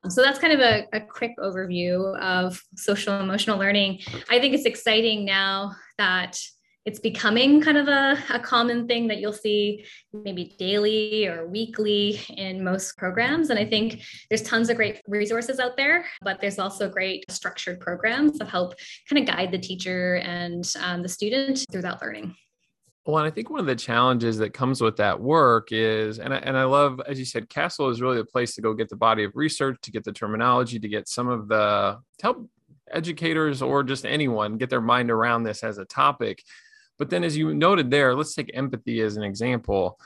So 0.09 0.21
that's 0.23 0.39
kind 0.39 0.53
of 0.53 0.61
a, 0.61 0.87
a 0.93 1.01
quick 1.01 1.33
overview 1.37 2.19
of 2.19 2.59
social 2.75 3.19
emotional 3.19 3.59
learning. 3.59 3.99
I 4.29 4.39
think 4.39 4.55
it's 4.55 4.65
exciting 4.65 5.25
now 5.25 5.75
that 5.97 6.39
it's 6.85 6.99
becoming 6.99 7.61
kind 7.61 7.77
of 7.77 7.87
a, 7.87 8.17
a 8.33 8.39
common 8.39 8.87
thing 8.87 9.07
that 9.07 9.19
you'll 9.19 9.33
see 9.33 9.85
maybe 10.13 10.55
daily 10.57 11.27
or 11.27 11.47
weekly 11.47 12.19
in 12.29 12.63
most 12.63 12.97
programs. 12.97 13.49
And 13.51 13.59
I 13.59 13.65
think 13.65 14.01
there's 14.29 14.41
tons 14.41 14.69
of 14.69 14.77
great 14.77 15.01
resources 15.07 15.59
out 15.59 15.77
there, 15.77 16.05
but 16.21 16.41
there's 16.41 16.57
also 16.57 16.89
great 16.89 17.29
structured 17.29 17.79
programs 17.79 18.39
that 18.39 18.49
help 18.49 18.73
kind 19.07 19.21
of 19.21 19.35
guide 19.35 19.51
the 19.51 19.59
teacher 19.59 20.15
and 20.15 20.67
um, 20.81 21.03
the 21.03 21.09
student 21.09 21.65
through 21.71 21.83
that 21.83 22.01
learning. 22.01 22.35
Well, 23.05 23.17
and 23.17 23.27
I 23.27 23.31
think 23.31 23.49
one 23.49 23.59
of 23.59 23.65
the 23.65 23.75
challenges 23.75 24.37
that 24.37 24.53
comes 24.53 24.79
with 24.79 24.97
that 24.97 25.19
work 25.19 25.69
is, 25.71 26.19
and 26.19 26.33
I, 26.33 26.37
and 26.37 26.55
I 26.55 26.65
love, 26.65 27.01
as 27.07 27.17
you 27.17 27.25
said, 27.25 27.49
CASEL 27.49 27.91
is 27.91 27.99
really 27.99 28.19
a 28.19 28.25
place 28.25 28.53
to 28.55 28.61
go 28.61 28.73
get 28.73 28.89
the 28.89 28.95
body 28.95 29.23
of 29.23 29.35
research, 29.35 29.77
to 29.81 29.91
get 29.91 30.03
the 30.03 30.11
terminology, 30.11 30.79
to 30.79 30.87
get 30.87 31.07
some 31.07 31.27
of 31.27 31.47
the, 31.47 31.97
help 32.21 32.47
educators 32.93 33.61
or 33.61 33.83
just 33.83 34.05
anyone 34.05 34.57
get 34.57 34.69
their 34.69 34.81
mind 34.81 35.09
around 35.09 35.43
this 35.43 35.63
as 35.63 35.77
a 35.77 35.85
topic. 35.85 36.43
But 37.01 37.09
then, 37.09 37.23
as 37.23 37.35
you 37.35 37.51
noted 37.55 37.89
there, 37.89 38.13
let's 38.13 38.35
take 38.35 38.51
empathy 38.53 39.01
as 39.01 39.17
an 39.17 39.23
example 39.23 39.97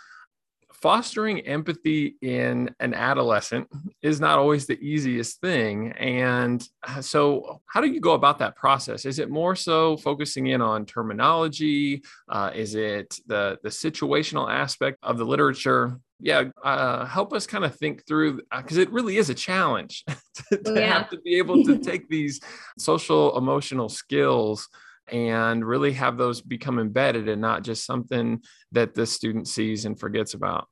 fostering 0.86 1.40
empathy 1.42 2.16
in 2.22 2.70
an 2.80 2.94
adolescent 2.94 3.68
is 4.04 4.20
not 4.20 4.38
always 4.38 4.68
the 4.68 4.80
easiest 4.80 5.42
thing. 5.42 5.92
And 5.94 6.64
uh, 6.88 7.02
so, 7.02 7.60
how 7.66 7.82
do 7.82 7.88
you 7.88 8.00
go 8.00 8.14
about 8.14 8.38
that 8.38 8.56
process? 8.56 9.04
Is 9.04 9.18
it 9.18 9.30
more 9.30 9.56
so 9.56 9.98
focusing 9.98 10.48
in 10.48 10.62
on 10.62 10.86
terminology? 10.86 12.04
Uh, 12.30 12.52
is 12.54 12.76
it 12.76 13.20
the, 13.26 13.58
the 13.64 13.70
situational 13.70 14.48
aspect 14.48 15.00
of 15.02 15.18
the 15.18 15.26
literature? 15.26 16.00
Yeah, 16.20 16.46
uh, 16.64 17.06
help 17.06 17.34
us 17.34 17.48
kind 17.48 17.66
of 17.66 17.76
think 17.76 18.06
through 18.08 18.42
because 18.56 18.78
uh, 18.78 18.82
it 18.82 18.92
really 18.92 19.18
is 19.18 19.30
a 19.30 19.36
challenge 19.36 20.04
to, 20.52 20.58
to 20.58 20.74
yeah. 20.76 21.00
have 21.00 21.10
to 21.10 21.18
be 21.22 21.40
able 21.40 21.64
to 21.64 21.78
take 21.90 22.08
these 22.10 22.40
social 22.78 23.38
emotional 23.38 23.90
skills 23.90 24.70
and 25.12 25.66
really 25.66 25.94
have 25.94 26.18
those 26.18 26.42
become 26.42 26.80
embedded 26.80 27.28
and 27.30 27.42
not 27.42 27.64
just 27.64 27.86
something 27.86 28.42
that 28.72 28.94
the 28.94 29.06
student 29.06 29.48
sees 29.48 29.86
and 29.86 30.00
forgets 30.00 30.34
about. 30.34 30.68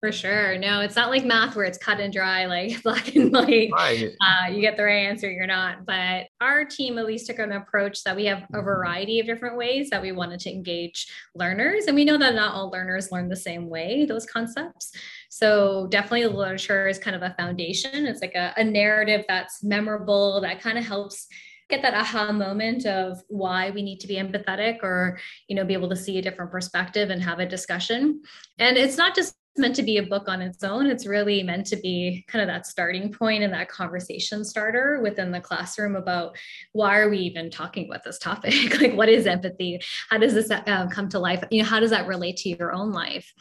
For 0.00 0.12
sure. 0.12 0.56
No, 0.58 0.80
it's 0.80 0.94
not 0.94 1.10
like 1.10 1.24
math 1.24 1.56
where 1.56 1.64
it's 1.64 1.76
cut 1.76 1.98
and 1.98 2.12
dry, 2.12 2.46
like 2.46 2.80
black 2.84 3.16
and 3.16 3.32
white. 3.32 3.70
Right. 3.72 4.12
Uh, 4.20 4.48
you 4.48 4.60
get 4.60 4.76
the 4.76 4.84
right 4.84 5.06
answer, 5.06 5.28
you're 5.28 5.48
not. 5.48 5.84
But 5.86 6.28
our 6.40 6.64
team 6.64 6.98
at 6.98 7.06
least 7.06 7.26
took 7.26 7.40
an 7.40 7.50
approach 7.50 8.04
that 8.04 8.14
we 8.14 8.26
have 8.26 8.44
a 8.54 8.62
variety 8.62 9.18
of 9.18 9.26
different 9.26 9.56
ways 9.56 9.90
that 9.90 10.00
we 10.00 10.12
wanted 10.12 10.38
to 10.40 10.52
engage 10.52 11.08
learners. 11.34 11.86
And 11.86 11.96
we 11.96 12.04
know 12.04 12.16
that 12.16 12.36
not 12.36 12.54
all 12.54 12.70
learners 12.70 13.10
learn 13.10 13.28
the 13.28 13.34
same 13.34 13.68
way, 13.68 14.04
those 14.04 14.24
concepts. 14.24 14.92
So 15.30 15.88
definitely 15.88 16.28
the 16.28 16.30
literature 16.30 16.86
is 16.86 17.00
kind 17.00 17.16
of 17.16 17.22
a 17.22 17.34
foundation. 17.36 18.06
It's 18.06 18.20
like 18.20 18.36
a, 18.36 18.54
a 18.56 18.62
narrative 18.62 19.24
that's 19.26 19.64
memorable, 19.64 20.40
that 20.42 20.60
kind 20.60 20.78
of 20.78 20.84
helps 20.84 21.26
get 21.68 21.82
that 21.82 21.94
aha 21.94 22.32
moment 22.32 22.86
of 22.86 23.22
why 23.28 23.70
we 23.70 23.82
need 23.82 24.00
to 24.00 24.06
be 24.06 24.16
empathetic 24.16 24.82
or 24.82 25.18
you 25.48 25.56
know 25.56 25.64
be 25.64 25.74
able 25.74 25.88
to 25.88 25.96
see 25.96 26.18
a 26.18 26.22
different 26.22 26.50
perspective 26.50 27.10
and 27.10 27.22
have 27.22 27.38
a 27.38 27.46
discussion 27.46 28.20
and 28.58 28.76
it's 28.76 28.96
not 28.96 29.14
just 29.14 29.34
meant 29.58 29.76
to 29.76 29.82
be 29.82 29.98
a 29.98 30.02
book 30.02 30.28
on 30.28 30.40
its 30.40 30.62
own. 30.62 30.86
It's 30.86 31.06
really 31.06 31.42
meant 31.42 31.66
to 31.66 31.76
be 31.76 32.24
kind 32.28 32.42
of 32.42 32.48
that 32.48 32.66
starting 32.66 33.12
point 33.12 33.42
and 33.42 33.52
that 33.52 33.68
conversation 33.68 34.44
starter 34.44 35.00
within 35.02 35.30
the 35.30 35.40
classroom 35.40 35.96
about 35.96 36.36
why 36.72 36.98
are 36.98 37.10
we 37.10 37.18
even 37.18 37.50
talking 37.50 37.86
about 37.86 38.04
this 38.04 38.18
topic? 38.18 38.54
like, 38.80 38.94
what 38.94 39.08
is 39.08 39.26
empathy? 39.26 39.80
How 40.10 40.18
does 40.18 40.34
this 40.34 40.50
uh, 40.50 40.88
come 40.90 41.08
to 41.10 41.18
life? 41.18 41.42
You 41.50 41.62
know, 41.62 41.68
how 41.68 41.80
does 41.80 41.90
that 41.90 42.06
relate 42.06 42.36
to 42.38 42.48
your 42.48 42.72
own 42.72 42.92
life? 42.92 43.32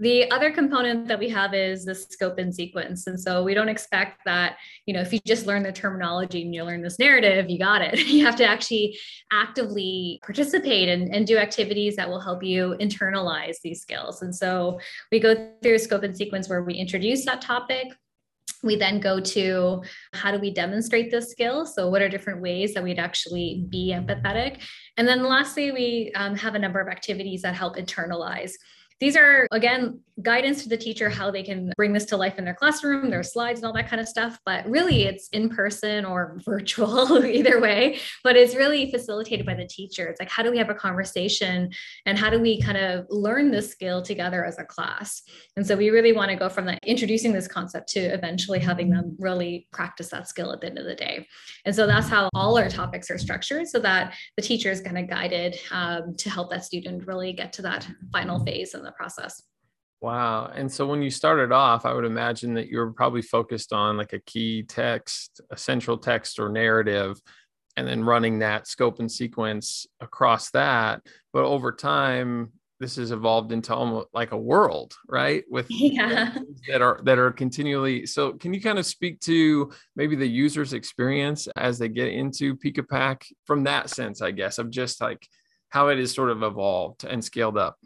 The 0.00 0.28
other 0.32 0.50
component 0.50 1.06
that 1.06 1.20
we 1.20 1.28
have 1.28 1.54
is 1.54 1.84
the 1.84 1.94
scope 1.94 2.38
and 2.38 2.52
sequence. 2.52 3.06
And 3.06 3.18
so 3.18 3.44
we 3.44 3.54
don't 3.54 3.68
expect 3.68 4.22
that, 4.24 4.56
you 4.86 4.94
know, 4.94 5.00
if 5.00 5.12
you 5.12 5.20
just 5.24 5.46
learn 5.46 5.62
the 5.62 5.70
terminology 5.70 6.42
and 6.42 6.52
you 6.52 6.64
learn 6.64 6.82
this 6.82 6.98
narrative, 6.98 7.48
you 7.48 7.58
got 7.58 7.80
it. 7.80 7.98
You 8.14 8.24
have 8.24 8.36
to 8.36 8.44
actually 8.44 8.96
actively 9.32 10.20
participate 10.22 10.88
and, 10.88 11.12
and 11.12 11.26
do 11.26 11.36
activities 11.36 11.96
that 11.96 12.08
will 12.08 12.20
help 12.20 12.44
you 12.44 12.76
internalize 12.80 13.56
these 13.62 13.80
skills. 13.80 14.22
And 14.22 14.34
so 14.34 14.78
we 15.10 15.18
go 15.18 15.50
through 15.62 15.78
scope 15.78 16.04
and 16.04 16.16
sequence 16.16 16.48
where 16.48 16.62
we 16.62 16.74
introduce 16.74 17.24
that 17.24 17.40
topic, 17.40 17.88
we 18.62 18.76
then 18.76 18.98
go 18.98 19.20
to 19.20 19.82
how 20.12 20.32
do 20.32 20.38
we 20.38 20.50
demonstrate 20.50 21.10
this 21.10 21.30
skill 21.30 21.66
so 21.66 21.88
what 21.88 22.02
are 22.02 22.08
different 22.08 22.40
ways 22.40 22.74
that 22.74 22.82
we'd 22.82 22.98
actually 22.98 23.66
be 23.68 23.92
empathetic 23.94 24.60
and 24.96 25.06
then 25.06 25.22
lastly 25.22 25.70
we 25.70 26.10
um, 26.14 26.34
have 26.34 26.54
a 26.54 26.58
number 26.58 26.80
of 26.80 26.88
activities 26.88 27.42
that 27.42 27.54
help 27.54 27.76
internalize 27.76 28.52
these 29.00 29.16
are, 29.16 29.46
again, 29.50 30.00
guidance 30.22 30.62
to 30.62 30.68
the 30.68 30.76
teacher 30.76 31.10
how 31.10 31.30
they 31.30 31.42
can 31.42 31.72
bring 31.76 31.92
this 31.92 32.04
to 32.04 32.16
life 32.16 32.38
in 32.38 32.44
their 32.44 32.54
classroom, 32.54 33.10
their 33.10 33.22
slides, 33.22 33.58
and 33.58 33.66
all 33.66 33.72
that 33.72 33.88
kind 33.88 34.00
of 34.00 34.06
stuff. 34.06 34.38
But 34.46 34.64
really, 34.68 35.04
it's 35.04 35.28
in 35.30 35.48
person 35.48 36.04
or 36.04 36.38
virtual, 36.44 37.24
either 37.26 37.60
way. 37.60 37.98
But 38.22 38.36
it's 38.36 38.54
really 38.54 38.90
facilitated 38.90 39.44
by 39.44 39.54
the 39.54 39.66
teacher. 39.66 40.06
It's 40.06 40.20
like, 40.20 40.30
how 40.30 40.42
do 40.42 40.50
we 40.50 40.58
have 40.58 40.70
a 40.70 40.74
conversation 40.74 41.70
and 42.06 42.18
how 42.18 42.30
do 42.30 42.38
we 42.38 42.60
kind 42.60 42.78
of 42.78 43.06
learn 43.10 43.50
this 43.50 43.70
skill 43.70 44.02
together 44.02 44.44
as 44.44 44.58
a 44.58 44.64
class? 44.64 45.22
And 45.56 45.66
so 45.66 45.76
we 45.76 45.90
really 45.90 46.12
want 46.12 46.30
to 46.30 46.36
go 46.36 46.48
from 46.48 46.66
that 46.66 46.78
introducing 46.84 47.32
this 47.32 47.48
concept 47.48 47.88
to 47.90 48.00
eventually 48.00 48.60
having 48.60 48.90
them 48.90 49.16
really 49.18 49.66
practice 49.72 50.10
that 50.10 50.28
skill 50.28 50.52
at 50.52 50.60
the 50.60 50.68
end 50.68 50.78
of 50.78 50.84
the 50.84 50.94
day. 50.94 51.26
And 51.64 51.74
so 51.74 51.86
that's 51.86 52.08
how 52.08 52.28
all 52.34 52.56
our 52.56 52.68
topics 52.68 53.10
are 53.10 53.18
structured 53.18 53.66
so 53.66 53.80
that 53.80 54.14
the 54.36 54.42
teacher 54.42 54.70
is 54.70 54.80
kind 54.80 54.98
of 54.98 55.08
guided 55.08 55.58
um, 55.72 56.14
to 56.18 56.30
help 56.30 56.50
that 56.50 56.64
student 56.64 57.06
really 57.06 57.32
get 57.32 57.52
to 57.54 57.62
that 57.62 57.88
final 58.12 58.44
phase 58.44 58.74
the 58.84 58.92
process. 58.92 59.42
Wow. 60.00 60.52
And 60.54 60.70
so 60.70 60.86
when 60.86 61.00
you 61.00 61.10
started 61.10 61.50
off, 61.50 61.86
I 61.86 61.94
would 61.94 62.04
imagine 62.04 62.52
that 62.54 62.68
you 62.68 62.78
were 62.78 62.92
probably 62.92 63.22
focused 63.22 63.72
on 63.72 63.96
like 63.96 64.12
a 64.12 64.18
key 64.18 64.62
text, 64.62 65.40
a 65.50 65.56
central 65.56 65.96
text 65.96 66.38
or 66.38 66.50
narrative, 66.50 67.18
and 67.76 67.88
then 67.88 68.04
running 68.04 68.40
that 68.40 68.66
scope 68.66 69.00
and 69.00 69.10
sequence 69.10 69.86
across 70.00 70.50
that. 70.50 71.00
But 71.32 71.44
over 71.44 71.72
time, 71.72 72.52
this 72.80 72.96
has 72.96 73.12
evolved 73.12 73.52
into 73.52 73.74
almost 73.74 74.08
like 74.12 74.32
a 74.32 74.36
world, 74.36 74.94
right? 75.08 75.44
With 75.48 75.66
yeah. 75.70 76.36
that 76.68 76.82
are 76.82 77.00
that 77.04 77.18
are 77.18 77.30
continually. 77.30 78.04
So 78.04 78.34
can 78.34 78.52
you 78.52 78.60
kind 78.60 78.78
of 78.78 78.86
speak 78.86 79.20
to 79.20 79.72
maybe 79.96 80.16
the 80.16 80.28
user's 80.28 80.74
experience 80.74 81.48
as 81.56 81.78
they 81.78 81.88
get 81.88 82.08
into 82.08 82.56
Peekapak 82.56 83.22
from 83.46 83.64
that 83.64 83.88
sense, 83.88 84.20
I 84.20 84.32
guess, 84.32 84.58
of 84.58 84.70
just 84.70 85.00
like 85.00 85.26
how 85.70 85.88
it 85.88 85.98
is 85.98 86.12
sort 86.12 86.30
of 86.30 86.42
evolved 86.42 87.04
and 87.04 87.24
scaled 87.24 87.56
up? 87.56 87.78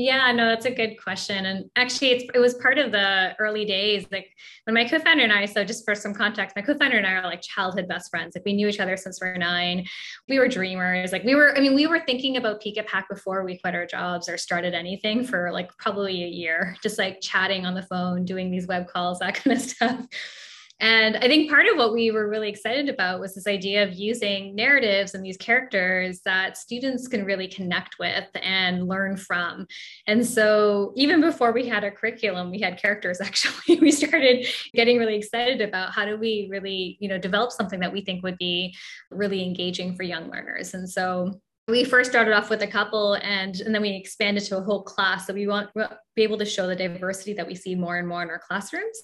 Yeah, 0.00 0.30
no, 0.30 0.46
that's 0.46 0.64
a 0.64 0.70
good 0.70 0.94
question. 1.02 1.44
And 1.44 1.68
actually, 1.74 2.30
it 2.32 2.38
was 2.38 2.54
part 2.54 2.78
of 2.78 2.92
the 2.92 3.34
early 3.40 3.64
days. 3.64 4.06
Like 4.12 4.28
when 4.62 4.74
my 4.74 4.84
co 4.84 5.00
founder 5.00 5.24
and 5.24 5.32
I, 5.32 5.44
so 5.44 5.64
just 5.64 5.84
for 5.84 5.96
some 5.96 6.14
context, 6.14 6.54
my 6.54 6.62
co 6.62 6.78
founder 6.78 6.98
and 6.98 7.04
I 7.04 7.14
are 7.14 7.24
like 7.24 7.42
childhood 7.42 7.88
best 7.88 8.08
friends. 8.08 8.36
Like 8.36 8.44
we 8.44 8.52
knew 8.52 8.68
each 8.68 8.78
other 8.78 8.96
since 8.96 9.20
we 9.20 9.26
were 9.26 9.36
nine. 9.36 9.84
We 10.28 10.38
were 10.38 10.46
dreamers. 10.46 11.10
Like 11.10 11.24
we 11.24 11.34
were, 11.34 11.52
I 11.56 11.60
mean, 11.60 11.74
we 11.74 11.88
were 11.88 11.98
thinking 11.98 12.36
about 12.36 12.62
Peekapak 12.62 13.08
before 13.10 13.44
we 13.44 13.58
quit 13.58 13.74
our 13.74 13.86
jobs 13.86 14.28
or 14.28 14.38
started 14.38 14.72
anything 14.72 15.24
for 15.24 15.50
like 15.50 15.76
probably 15.78 16.22
a 16.22 16.28
year, 16.28 16.76
just 16.80 16.96
like 16.96 17.20
chatting 17.20 17.66
on 17.66 17.74
the 17.74 17.82
phone, 17.82 18.24
doing 18.24 18.52
these 18.52 18.68
web 18.68 18.86
calls, 18.86 19.18
that 19.18 19.34
kind 19.42 19.56
of 19.56 19.62
stuff. 19.64 20.06
And 20.80 21.16
I 21.16 21.22
think 21.22 21.50
part 21.50 21.66
of 21.66 21.76
what 21.76 21.92
we 21.92 22.10
were 22.10 22.28
really 22.28 22.48
excited 22.48 22.88
about 22.88 23.20
was 23.20 23.34
this 23.34 23.46
idea 23.46 23.82
of 23.82 23.94
using 23.94 24.54
narratives 24.54 25.14
and 25.14 25.24
these 25.24 25.36
characters 25.36 26.20
that 26.24 26.56
students 26.56 27.08
can 27.08 27.24
really 27.24 27.48
connect 27.48 27.98
with 27.98 28.26
and 28.42 28.86
learn 28.86 29.16
from. 29.16 29.66
And 30.06 30.24
so 30.24 30.92
even 30.94 31.20
before 31.20 31.52
we 31.52 31.66
had 31.66 31.82
a 31.82 31.90
curriculum, 31.90 32.50
we 32.50 32.60
had 32.60 32.80
characters 32.80 33.20
actually. 33.28 33.80
we 33.80 33.90
started 33.90 34.46
getting 34.72 34.98
really 34.98 35.16
excited 35.16 35.60
about 35.60 35.92
how 35.92 36.04
do 36.04 36.16
we 36.16 36.48
really, 36.50 36.96
you 37.00 37.08
know, 37.08 37.18
develop 37.18 37.50
something 37.50 37.80
that 37.80 37.92
we 37.92 38.02
think 38.02 38.22
would 38.22 38.38
be 38.38 38.76
really 39.10 39.42
engaging 39.42 39.96
for 39.96 40.04
young 40.04 40.30
learners. 40.30 40.74
And 40.74 40.88
so 40.88 41.40
we 41.68 41.84
first 41.84 42.10
started 42.10 42.34
off 42.34 42.50
with 42.50 42.62
a 42.62 42.66
couple 42.66 43.14
and, 43.14 43.60
and 43.60 43.74
then 43.74 43.82
we 43.82 43.90
expanded 43.90 44.42
to 44.44 44.58
a 44.58 44.62
whole 44.62 44.82
class. 44.82 45.26
So 45.26 45.34
we 45.34 45.46
want 45.46 45.70
to 45.76 45.98
be 46.16 46.22
able 46.22 46.38
to 46.38 46.46
show 46.46 46.66
the 46.66 46.74
diversity 46.74 47.34
that 47.34 47.46
we 47.46 47.54
see 47.54 47.74
more 47.74 47.96
and 47.96 48.08
more 48.08 48.22
in 48.22 48.30
our 48.30 48.38
classrooms 48.38 49.02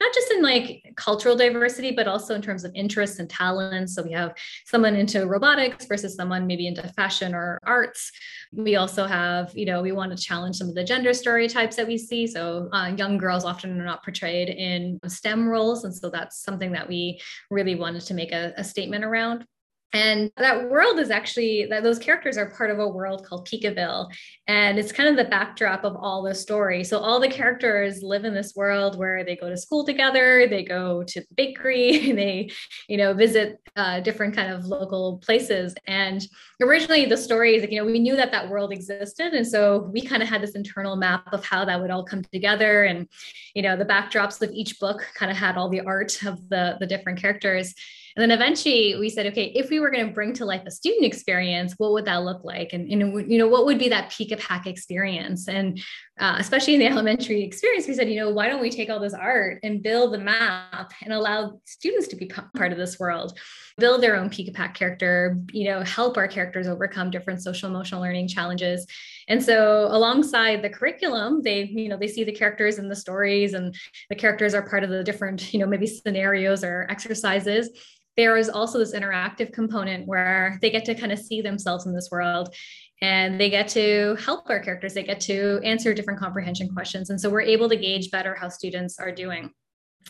not 0.00 0.14
just 0.14 0.30
in 0.32 0.42
like 0.42 0.92
cultural 0.96 1.36
diversity 1.36 1.92
but 1.92 2.08
also 2.08 2.34
in 2.34 2.42
terms 2.42 2.64
of 2.64 2.72
interests 2.74 3.18
and 3.18 3.28
talents. 3.28 3.94
So 3.94 4.02
we 4.02 4.12
have 4.12 4.34
someone 4.66 4.96
into 4.96 5.26
robotics 5.26 5.86
versus 5.86 6.14
someone 6.14 6.46
maybe 6.46 6.66
into 6.66 6.86
fashion 6.88 7.34
or 7.34 7.58
arts. 7.64 8.10
We 8.52 8.76
also 8.76 9.06
have 9.06 9.52
you 9.54 9.66
know 9.66 9.82
we 9.82 9.92
want 9.92 10.16
to 10.16 10.22
challenge 10.22 10.56
some 10.56 10.68
of 10.68 10.74
the 10.74 10.84
gender 10.84 11.12
stereotypes 11.12 11.76
that 11.76 11.86
we 11.86 11.98
see. 11.98 12.26
So 12.26 12.68
uh, 12.72 12.92
young 12.96 13.18
girls 13.18 13.44
often 13.44 13.80
are 13.80 13.84
not 13.84 14.04
portrayed 14.04 14.48
in 14.48 14.98
stem 15.06 15.48
roles. 15.48 15.84
And 15.84 15.94
so 15.94 16.10
that's 16.10 16.42
something 16.42 16.72
that 16.72 16.88
we 16.88 17.20
really 17.50 17.74
wanted 17.74 18.02
to 18.02 18.14
make 18.14 18.32
a, 18.32 18.52
a 18.56 18.64
statement 18.64 19.04
around 19.04 19.46
and 19.94 20.32
that 20.36 20.68
world 20.68 20.98
is 20.98 21.12
actually 21.12 21.66
that 21.70 21.84
those 21.84 22.00
characters 22.00 22.36
are 22.36 22.50
part 22.50 22.72
of 22.72 22.80
a 22.80 22.88
world 22.88 23.24
called 23.24 23.48
Peekaville. 23.48 24.10
And 24.48 24.76
it's 24.76 24.90
kind 24.90 25.08
of 25.08 25.16
the 25.16 25.30
backdrop 25.30 25.84
of 25.84 25.94
all 25.94 26.24
the 26.24 26.34
story. 26.34 26.82
So 26.82 26.98
all 26.98 27.20
the 27.20 27.28
characters 27.28 28.02
live 28.02 28.24
in 28.24 28.34
this 28.34 28.56
world 28.56 28.98
where 28.98 29.24
they 29.24 29.36
go 29.36 29.48
to 29.48 29.56
school 29.56 29.86
together, 29.86 30.48
they 30.48 30.64
go 30.64 31.04
to 31.04 31.20
the 31.20 31.26
bakery, 31.36 32.10
they, 32.12 32.50
you 32.88 32.96
know, 32.96 33.14
visit 33.14 33.60
uh, 33.76 34.00
different 34.00 34.34
kind 34.34 34.52
of 34.52 34.64
local 34.64 35.18
places. 35.24 35.76
And 35.86 36.26
originally 36.60 37.06
the 37.06 37.16
story 37.16 37.54
is 37.54 37.62
like, 37.62 37.70
you 37.70 37.78
know, 37.78 37.86
we 37.86 38.00
knew 38.00 38.16
that 38.16 38.32
that 38.32 38.48
world 38.48 38.72
existed. 38.72 39.32
And 39.32 39.46
so 39.46 39.90
we 39.92 40.00
kind 40.00 40.24
of 40.24 40.28
had 40.28 40.42
this 40.42 40.56
internal 40.56 40.96
map 40.96 41.32
of 41.32 41.44
how 41.44 41.64
that 41.66 41.80
would 41.80 41.92
all 41.92 42.04
come 42.04 42.24
together. 42.32 42.82
And, 42.82 43.08
you 43.54 43.62
know, 43.62 43.76
the 43.76 43.84
backdrops 43.84 44.42
of 44.42 44.50
each 44.50 44.80
book 44.80 45.06
kind 45.14 45.30
of 45.30 45.38
had 45.38 45.56
all 45.56 45.68
the 45.68 45.82
art 45.82 46.20
of 46.24 46.48
the, 46.48 46.78
the 46.80 46.86
different 46.86 47.20
characters. 47.20 47.74
And 48.16 48.22
then 48.22 48.30
eventually 48.30 48.94
we 48.98 49.10
said, 49.10 49.26
okay, 49.26 49.46
if 49.56 49.70
we 49.70 49.80
were 49.80 49.90
going 49.90 50.06
to 50.06 50.12
bring 50.12 50.34
to 50.34 50.44
life 50.44 50.62
a 50.66 50.70
student 50.70 51.04
experience, 51.04 51.74
what 51.78 51.92
would 51.92 52.04
that 52.04 52.22
look 52.22 52.44
like? 52.44 52.72
And, 52.72 52.88
and 52.88 53.30
you 53.30 53.38
know, 53.38 53.48
what 53.48 53.66
would 53.66 53.78
be 53.78 53.88
that 53.88 54.10
Peekapak 54.10 54.66
experience? 54.66 55.48
And 55.48 55.80
uh, 56.18 56.36
especially 56.38 56.74
in 56.74 56.80
the 56.80 56.86
elementary 56.90 57.42
experience, 57.42 57.88
we 57.88 57.94
said, 57.94 58.08
you 58.08 58.20
know, 58.20 58.30
why 58.30 58.48
don't 58.48 58.60
we 58.60 58.70
take 58.70 58.88
all 58.88 59.00
this 59.00 59.14
art 59.14 59.58
and 59.62 59.82
build 59.82 60.14
the 60.14 60.18
map 60.18 60.92
and 61.02 61.12
allow 61.12 61.60
students 61.64 62.08
to 62.08 62.16
be 62.16 62.30
part 62.56 62.72
of 62.72 62.78
this 62.78 62.98
world, 62.98 63.38
build 63.78 64.02
their 64.02 64.16
own 64.16 64.30
Peekapak 64.30 64.74
character, 64.74 65.38
you 65.52 65.68
know, 65.70 65.82
help 65.82 66.16
our 66.16 66.28
characters 66.28 66.68
overcome 66.68 67.10
different 67.10 67.42
social 67.42 67.68
emotional 67.68 68.00
learning 68.00 68.28
challenges. 68.28 68.86
And 69.28 69.42
so 69.42 69.88
alongside 69.90 70.62
the 70.62 70.70
curriculum, 70.70 71.42
they, 71.42 71.64
you 71.64 71.88
know, 71.88 71.96
they 71.96 72.08
see 72.08 72.24
the 72.24 72.32
characters 72.32 72.78
and 72.78 72.90
the 72.90 72.96
stories 72.96 73.54
and 73.54 73.74
the 74.08 74.16
characters 74.16 74.54
are 74.54 74.68
part 74.68 74.84
of 74.84 74.90
the 74.90 75.02
different, 75.02 75.52
you 75.52 75.58
know, 75.58 75.66
maybe 75.66 75.86
scenarios 75.86 76.62
or 76.62 76.86
exercises. 76.90 77.70
There 78.16 78.36
is 78.36 78.48
also 78.48 78.78
this 78.78 78.94
interactive 78.94 79.52
component 79.52 80.06
where 80.06 80.58
they 80.60 80.70
get 80.70 80.84
to 80.84 80.94
kind 80.94 81.10
of 81.10 81.18
see 81.18 81.42
themselves 81.42 81.86
in 81.86 81.94
this 81.94 82.10
world 82.12 82.54
and 83.00 83.40
they 83.40 83.50
get 83.50 83.68
to 83.68 84.16
help 84.16 84.48
our 84.48 84.60
characters. 84.60 84.94
They 84.94 85.02
get 85.02 85.20
to 85.22 85.60
answer 85.64 85.92
different 85.94 86.20
comprehension 86.20 86.68
questions. 86.68 87.10
And 87.10 87.20
so 87.20 87.28
we're 87.28 87.42
able 87.42 87.68
to 87.68 87.76
gauge 87.76 88.10
better 88.10 88.34
how 88.34 88.48
students 88.48 88.98
are 88.98 89.12
doing. 89.12 89.50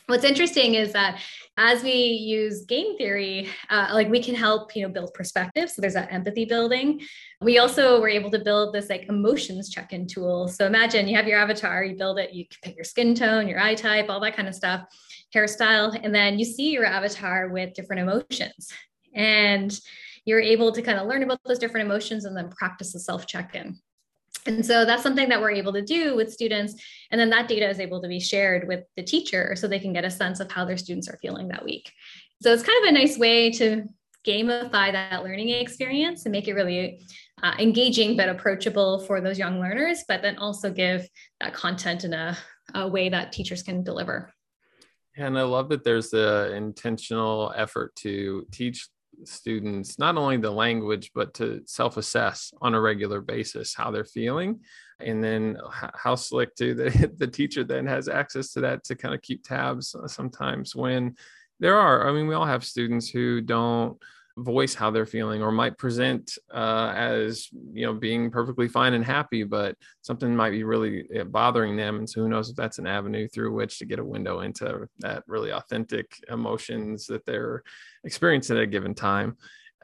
What's 0.06 0.24
interesting 0.24 0.74
is 0.74 0.92
that 0.92 1.20
as 1.56 1.82
we 1.82 1.92
use 1.92 2.66
game 2.66 2.98
theory 2.98 3.48
uh, 3.70 3.90
like 3.92 4.08
we 4.08 4.22
can 4.22 4.34
help 4.34 4.74
you 4.76 4.82
know 4.82 4.92
build 4.92 5.14
perspective. 5.14 5.70
So 5.70 5.80
there's 5.80 5.94
that 5.94 6.12
empathy 6.12 6.44
building. 6.44 7.00
We 7.40 7.58
also 7.58 8.00
were 8.00 8.08
able 8.08 8.30
to 8.32 8.38
build 8.38 8.74
this 8.74 8.90
like 8.90 9.08
emotions 9.08 9.70
check-in 9.70 10.06
tool. 10.06 10.48
So 10.48 10.66
imagine 10.66 11.08
you 11.08 11.16
have 11.16 11.28
your 11.28 11.38
avatar 11.38 11.84
you 11.84 11.96
build 11.96 12.18
it 12.18 12.34
you 12.34 12.44
pick 12.62 12.76
your 12.76 12.84
skin 12.84 13.14
tone 13.14 13.48
your 13.48 13.60
eye 13.60 13.76
type 13.76 14.10
all 14.10 14.20
that 14.20 14.36
kind 14.36 14.48
of 14.48 14.54
stuff 14.54 14.84
hairstyle 15.34 15.98
and 16.02 16.14
then 16.14 16.38
you 16.38 16.44
see 16.44 16.70
your 16.70 16.84
avatar 16.84 17.48
with 17.48 17.72
different 17.74 18.02
emotions. 18.02 18.72
And 19.14 19.78
you're 20.24 20.40
able 20.40 20.72
to 20.72 20.82
kind 20.82 20.98
of 20.98 21.06
learn 21.06 21.22
about 21.22 21.40
those 21.44 21.58
different 21.58 21.86
emotions 21.86 22.24
and 22.24 22.36
then 22.36 22.50
practice 22.50 22.94
a 22.94 22.98
self 22.98 23.26
check-in 23.26 23.78
and 24.46 24.64
so 24.64 24.84
that's 24.84 25.02
something 25.02 25.28
that 25.28 25.40
we're 25.40 25.52
able 25.52 25.72
to 25.72 25.82
do 25.82 26.14
with 26.14 26.32
students. 26.32 26.74
And 27.10 27.20
then 27.20 27.30
that 27.30 27.48
data 27.48 27.68
is 27.68 27.80
able 27.80 28.02
to 28.02 28.08
be 28.08 28.20
shared 28.20 28.68
with 28.68 28.84
the 28.96 29.02
teacher 29.02 29.54
so 29.56 29.66
they 29.66 29.78
can 29.78 29.92
get 29.92 30.04
a 30.04 30.10
sense 30.10 30.40
of 30.40 30.50
how 30.50 30.64
their 30.64 30.76
students 30.76 31.08
are 31.08 31.18
feeling 31.22 31.48
that 31.48 31.64
week. 31.64 31.90
So 32.42 32.52
it's 32.52 32.62
kind 32.62 32.84
of 32.84 32.90
a 32.90 32.92
nice 32.92 33.16
way 33.16 33.50
to 33.52 33.84
gamify 34.26 34.92
that 34.92 35.22
learning 35.22 35.50
experience 35.50 36.24
and 36.24 36.32
make 36.32 36.48
it 36.48 36.54
really 36.54 37.06
uh, 37.42 37.54
engaging 37.58 38.16
but 38.16 38.28
approachable 38.28 39.00
for 39.00 39.20
those 39.20 39.38
young 39.38 39.60
learners, 39.60 40.04
but 40.08 40.22
then 40.22 40.36
also 40.38 40.70
give 40.70 41.08
that 41.40 41.54
content 41.54 42.04
in 42.04 42.12
a, 42.12 42.36
a 42.74 42.88
way 42.88 43.08
that 43.08 43.32
teachers 43.32 43.62
can 43.62 43.82
deliver. 43.82 44.32
And 45.16 45.38
I 45.38 45.42
love 45.42 45.68
that 45.68 45.84
there's 45.84 46.10
the 46.10 46.52
intentional 46.54 47.52
effort 47.56 47.94
to 47.96 48.46
teach 48.50 48.88
students 49.24 49.98
not 49.98 50.16
only 50.16 50.36
the 50.36 50.50
language 50.50 51.10
but 51.14 51.34
to 51.34 51.62
self-assess 51.66 52.52
on 52.60 52.74
a 52.74 52.80
regular 52.80 53.20
basis 53.20 53.74
how 53.74 53.90
they're 53.90 54.04
feeling. 54.04 54.60
And 55.00 55.22
then 55.22 55.58
how 55.72 56.14
slick 56.14 56.54
too 56.54 56.74
the, 56.74 57.12
the 57.18 57.26
teacher 57.26 57.64
then 57.64 57.86
has 57.86 58.08
access 58.08 58.52
to 58.52 58.60
that 58.60 58.84
to 58.84 58.94
kind 58.94 59.14
of 59.14 59.22
keep 59.22 59.44
tabs 59.44 59.94
uh, 59.94 60.06
sometimes 60.06 60.74
when 60.76 61.16
there 61.60 61.76
are 61.76 62.08
i 62.08 62.12
mean 62.12 62.26
we 62.26 62.34
all 62.34 62.46
have 62.46 62.64
students 62.64 63.08
who 63.08 63.40
don't 63.40 63.96
voice 64.38 64.74
how 64.74 64.90
they're 64.90 65.06
feeling 65.06 65.42
or 65.42 65.52
might 65.52 65.78
present 65.78 66.36
uh, 66.52 66.92
as 66.96 67.48
you 67.72 67.86
know 67.86 67.94
being 67.94 68.30
perfectly 68.30 68.66
fine 68.66 68.94
and 68.94 69.04
happy 69.04 69.44
but 69.44 69.76
something 70.02 70.34
might 70.34 70.50
be 70.50 70.64
really 70.64 71.04
eh, 71.14 71.22
bothering 71.22 71.76
them 71.76 71.98
and 71.98 72.08
so 72.08 72.20
who 72.20 72.28
knows 72.28 72.50
if 72.50 72.56
that's 72.56 72.78
an 72.78 72.86
avenue 72.86 73.28
through 73.28 73.52
which 73.52 73.78
to 73.78 73.84
get 73.84 74.00
a 74.00 74.04
window 74.04 74.40
into 74.40 74.88
that 74.98 75.22
really 75.28 75.52
authentic 75.52 76.18
emotions 76.30 77.06
that 77.06 77.24
they're 77.24 77.62
experiencing 78.02 78.56
at 78.56 78.62
a 78.62 78.66
given 78.66 78.94
time 78.94 79.36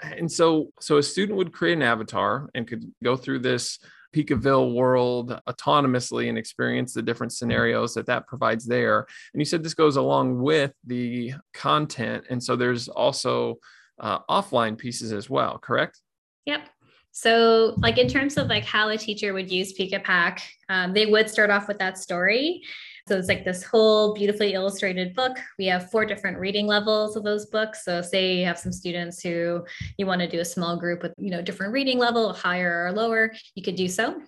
and 0.02 0.30
so 0.30 0.72
so 0.80 0.98
a 0.98 1.02
student 1.02 1.38
would 1.38 1.52
create 1.52 1.74
an 1.74 1.82
avatar 1.82 2.50
and 2.54 2.66
could 2.66 2.84
go 3.04 3.16
through 3.16 3.38
this 3.38 3.78
Peekaville 4.12 4.74
world 4.74 5.40
autonomously 5.48 6.28
and 6.28 6.36
experience 6.36 6.92
the 6.92 7.02
different 7.02 7.32
scenarios 7.32 7.94
that 7.94 8.06
that 8.06 8.26
provides 8.26 8.66
there. 8.66 9.06
And 9.32 9.40
you 9.40 9.44
said 9.44 9.62
this 9.62 9.74
goes 9.74 9.94
along 9.96 10.40
with 10.40 10.72
the 10.84 11.34
content. 11.54 12.24
And 12.28 12.42
so 12.42 12.56
there's 12.56 12.88
also 12.88 13.60
uh, 14.00 14.20
offline 14.28 14.76
pieces 14.76 15.12
as 15.12 15.30
well, 15.30 15.58
correct? 15.58 16.00
Yep. 16.46 16.68
So, 17.12 17.74
like 17.78 17.98
in 17.98 18.08
terms 18.08 18.36
of 18.36 18.46
like 18.46 18.64
how 18.64 18.88
a 18.88 18.96
teacher 18.96 19.32
would 19.32 19.50
use 19.50 19.72
Peekapak, 19.72 20.40
um, 20.68 20.92
they 20.92 21.06
would 21.06 21.28
start 21.28 21.50
off 21.50 21.68
with 21.68 21.78
that 21.78 21.98
story. 21.98 22.62
So 23.08 23.16
it's 23.16 23.28
like 23.28 23.44
this 23.44 23.64
whole 23.64 24.14
beautifully 24.14 24.52
illustrated 24.52 25.14
book. 25.14 25.36
We 25.58 25.66
have 25.66 25.90
four 25.90 26.04
different 26.04 26.38
reading 26.38 26.68
levels 26.68 27.16
of 27.16 27.24
those 27.24 27.46
books. 27.46 27.84
So 27.84 28.02
say 28.02 28.36
you 28.36 28.44
have 28.44 28.58
some 28.58 28.70
students 28.70 29.20
who 29.20 29.64
you 29.98 30.06
want 30.06 30.20
to 30.20 30.28
do 30.28 30.38
a 30.38 30.44
small 30.44 30.76
group 30.76 31.02
with, 31.02 31.12
you 31.18 31.30
know, 31.30 31.42
different 31.42 31.72
reading 31.72 31.98
level, 31.98 32.32
higher 32.32 32.86
or 32.86 32.92
lower, 32.92 33.32
you 33.56 33.64
could 33.64 33.74
do 33.74 33.88
so. 33.88 34.20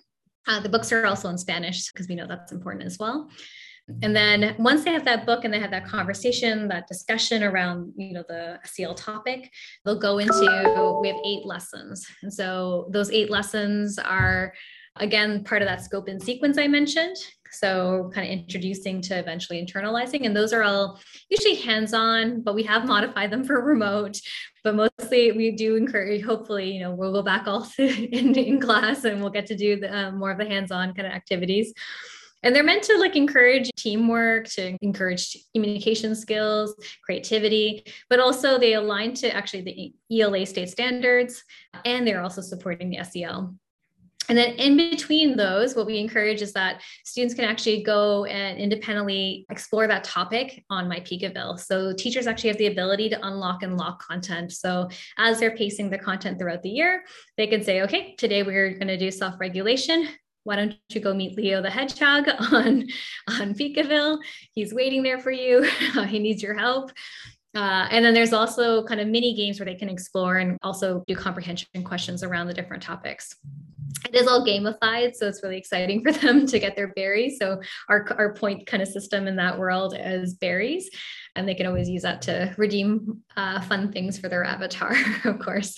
Uh, 0.47 0.59
the 0.59 0.67
books 0.67 0.91
are 0.91 1.05
also 1.05 1.29
in 1.29 1.37
Spanish 1.37 1.91
because 1.91 2.09
we 2.09 2.15
know 2.15 2.27
that's 2.27 2.51
important 2.51 2.83
as 2.83 2.99
well. 2.99 3.29
And 4.01 4.15
then 4.15 4.55
once 4.59 4.83
they 4.83 4.91
have 4.91 5.03
that 5.05 5.25
book 5.25 5.43
and 5.43 5.53
they 5.53 5.59
have 5.59 5.71
that 5.71 5.85
conversation, 5.85 6.69
that 6.69 6.87
discussion 6.87 7.43
around, 7.43 7.93
you 7.97 8.13
know, 8.13 8.23
the 8.27 8.59
SEL 8.63 8.95
topic, 8.95 9.51
they'll 9.83 9.99
go 9.99 10.19
into, 10.19 10.99
we 11.01 11.09
have 11.09 11.17
eight 11.25 11.45
lessons. 11.45 12.05
And 12.21 12.33
so 12.33 12.87
those 12.91 13.11
eight 13.11 13.29
lessons 13.29 13.99
are, 13.99 14.53
again, 14.95 15.43
part 15.43 15.61
of 15.61 15.67
that 15.67 15.83
scope 15.83 16.07
and 16.07 16.21
sequence 16.21 16.57
I 16.57 16.67
mentioned. 16.67 17.17
So 17.51 18.09
kind 18.13 18.25
of 18.25 18.31
introducing 18.31 19.01
to 19.03 19.19
eventually 19.19 19.63
internalizing. 19.63 20.25
And 20.25 20.35
those 20.35 20.53
are 20.53 20.63
all 20.63 20.99
usually 21.29 21.55
hands-on, 21.55 22.41
but 22.41 22.55
we 22.55 22.63
have 22.63 22.87
modified 22.87 23.31
them 23.31 23.43
for 23.43 23.61
remote. 23.61 24.17
But 24.63 24.75
mostly 24.75 25.33
we 25.33 25.51
do 25.51 25.75
encourage, 25.75 26.23
hopefully, 26.23 26.71
you 26.71 26.79
know, 26.79 26.95
we'll 26.95 27.13
go 27.13 27.21
back 27.21 27.47
all 27.47 27.67
in, 27.77 28.33
in 28.33 28.61
class 28.61 29.03
and 29.03 29.19
we'll 29.19 29.29
get 29.29 29.45
to 29.47 29.57
do 29.57 29.79
the, 29.79 29.95
um, 29.95 30.17
more 30.17 30.31
of 30.31 30.37
the 30.37 30.45
hands-on 30.45 30.93
kind 30.93 31.05
of 31.05 31.13
activities. 31.13 31.73
And 32.43 32.55
they're 32.55 32.63
meant 32.63 32.83
to 32.83 32.97
like 32.97 33.15
encourage 33.15 33.71
teamwork, 33.77 34.47
to 34.49 34.77
encourage 34.81 35.37
communication 35.55 36.13
skills, 36.15 36.75
creativity, 37.03 37.85
but 38.09 38.19
also 38.19 38.59
they 38.59 38.73
align 38.73 39.13
to 39.15 39.33
actually 39.33 39.93
the 40.09 40.21
ELA 40.21 40.45
state 40.45 40.69
standards, 40.69 41.43
and 41.85 42.05
they're 42.05 42.21
also 42.21 42.41
supporting 42.41 42.89
the 42.89 43.03
SEL. 43.03 43.55
And 44.29 44.37
then 44.37 44.53
in 44.53 44.77
between 44.77 45.35
those, 45.35 45.75
what 45.75 45.85
we 45.85 45.97
encourage 45.97 46.41
is 46.41 46.53
that 46.53 46.81
students 47.03 47.33
can 47.33 47.43
actually 47.43 47.83
go 47.83 48.23
and 48.23 48.57
independently 48.57 49.45
explore 49.49 49.85
that 49.87 50.05
topic 50.05 50.63
on 50.69 50.87
my 50.87 51.01
Peekaville. 51.01 51.59
So 51.59 51.91
teachers 51.91 52.25
actually 52.25 52.51
have 52.51 52.57
the 52.57 52.67
ability 52.67 53.09
to 53.09 53.27
unlock 53.27 53.63
and 53.63 53.75
lock 53.75 54.01
content. 54.01 54.53
So 54.53 54.89
as 55.17 55.39
they're 55.41 55.57
pacing 55.57 55.89
the 55.89 55.97
content 55.97 56.39
throughout 56.39 56.63
the 56.63 56.69
year, 56.69 57.03
they 57.35 57.47
can 57.47 57.63
say, 57.63 57.81
okay, 57.81 58.15
today 58.17 58.43
we're 58.43 58.69
going 58.69 58.87
to 58.87 58.97
do 58.97 59.11
self-regulation 59.11 60.07
why 60.43 60.55
don't 60.55 60.75
you 60.89 61.01
go 61.01 61.13
meet 61.13 61.37
Leo 61.37 61.61
the 61.61 61.69
hedgehog 61.69 62.27
on 62.51 62.87
on 63.27 63.53
Peekaville? 63.53 64.19
He's 64.53 64.73
waiting 64.73 65.03
there 65.03 65.19
for 65.19 65.31
you. 65.31 65.63
he 66.07 66.19
needs 66.19 66.41
your 66.41 66.57
help. 66.57 66.91
Uh, 67.55 67.87
and 67.91 68.03
then 68.03 68.15
there's 68.15 68.33
also 68.33 68.83
kind 68.83 68.99
of 68.99 69.07
mini 69.07 69.35
games 69.35 69.59
where 69.59 69.65
they 69.65 69.75
can 69.75 69.89
explore 69.89 70.37
and 70.37 70.57
also 70.63 71.03
do 71.05 71.15
comprehension 71.15 71.83
questions 71.83 72.23
around 72.23 72.47
the 72.47 72.53
different 72.53 72.81
topics. 72.81 73.35
It 74.05 74.15
is 74.15 74.27
all 74.27 74.45
gamified, 74.45 75.13
so 75.13 75.27
it's 75.27 75.43
really 75.43 75.57
exciting 75.57 76.03
for 76.03 76.11
them 76.19 76.47
to 76.47 76.59
get 76.59 76.75
their 76.75 76.87
berries. 76.93 77.37
So 77.37 77.61
our, 77.89 78.07
our 78.17 78.33
point 78.33 78.65
kind 78.65 78.81
of 78.81 78.89
system 78.89 79.27
in 79.27 79.35
that 79.35 79.57
world 79.59 79.95
is 79.97 80.33
berries, 80.33 80.89
and 81.35 81.47
they 81.47 81.53
can 81.53 81.67
always 81.67 81.87
use 81.87 82.01
that 82.01 82.23
to 82.23 82.55
redeem 82.57 83.21
uh, 83.37 83.61
fun 83.61 83.91
things 83.91 84.17
for 84.17 84.29
their 84.29 84.43
avatar, 84.43 84.95
of 85.25 85.37
course. 85.37 85.77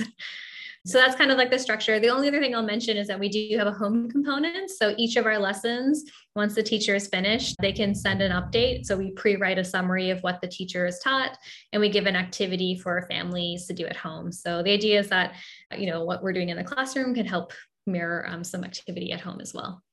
So 0.86 1.00
that's 1.00 1.15
kind 1.15 1.32
of 1.32 1.38
like 1.38 1.50
the 1.50 1.58
structure. 1.58 2.00
The 2.00 2.10
only 2.10 2.28
other 2.28 2.39
thing 2.39 2.54
I'll 2.54 2.62
mention 2.62 2.95
is 2.95 3.08
that 3.08 3.19
we 3.19 3.28
do 3.28 3.58
have 3.58 3.65
a 3.65 3.71
home 3.71 4.08
component. 4.10 4.69
So 4.69 4.93
each 4.98 5.15
of 5.15 5.26
our 5.26 5.39
lessons, 5.39 6.04
once 6.36 6.54
the 6.54 6.62
teacher 6.62 6.93
is 6.93 7.08
finished, 7.08 7.56
they 7.60 7.71
can 7.71 7.95
send 7.95 8.21
an 8.21 8.32
update. 8.32 8.86
So 8.86 8.95
we 8.95 9.10
pre 9.12 9.36
write 9.36 9.58
a 9.58 9.63
summary 9.63 10.12
of 10.12 10.21
what 10.21 10.41
the 10.41 10.48
teacher 10.48 10.86
has 10.86 11.00
taught 11.00 11.38
and 11.74 11.80
we 11.80 11.89
give 11.89 12.06
an 12.06 12.15
activity 12.15 12.78
for 12.78 13.08
families 13.10 13.65
to 13.65 13.74
do 13.74 13.86
at 13.88 13.95
home. 13.95 14.32
So 14.32 14.62
the 14.62 14.71
idea 14.71 15.00
is 15.00 15.10
that, 15.10 15.34
you 15.76 15.88
know, 15.88 16.04
what 16.04 16.21
we're 16.21 16.34
doing 16.34 16.50
in 16.50 16.58
the 16.58 16.63
classroom 16.63 17.15
can 17.15 17.26
help 17.26 17.52
mirror 17.88 18.28
um, 18.30 18.43
some 18.43 18.63
activity 18.63 19.12
at 19.12 19.21
home 19.21 19.39
as 19.41 19.54
well. 19.54 19.85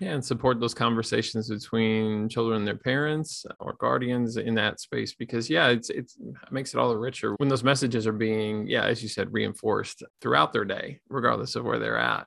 Yeah, 0.00 0.10
and 0.10 0.24
support 0.24 0.58
those 0.58 0.74
conversations 0.74 1.48
between 1.48 2.28
children 2.28 2.58
and 2.58 2.66
their 2.66 2.76
parents 2.76 3.46
or 3.60 3.74
guardians 3.74 4.36
in 4.36 4.52
that 4.56 4.80
space 4.80 5.14
because 5.14 5.48
yeah, 5.48 5.68
it's, 5.68 5.88
it's 5.88 6.16
it 6.16 6.50
makes 6.50 6.74
it 6.74 6.78
all 6.78 6.88
the 6.88 6.98
richer 6.98 7.34
when 7.36 7.48
those 7.48 7.62
messages 7.62 8.04
are 8.04 8.12
being 8.12 8.66
yeah, 8.66 8.84
as 8.84 9.04
you 9.04 9.08
said, 9.08 9.32
reinforced 9.32 10.02
throughout 10.20 10.52
their 10.52 10.64
day, 10.64 10.98
regardless 11.08 11.54
of 11.54 11.64
where 11.64 11.78
they're 11.78 11.98
at. 11.98 12.26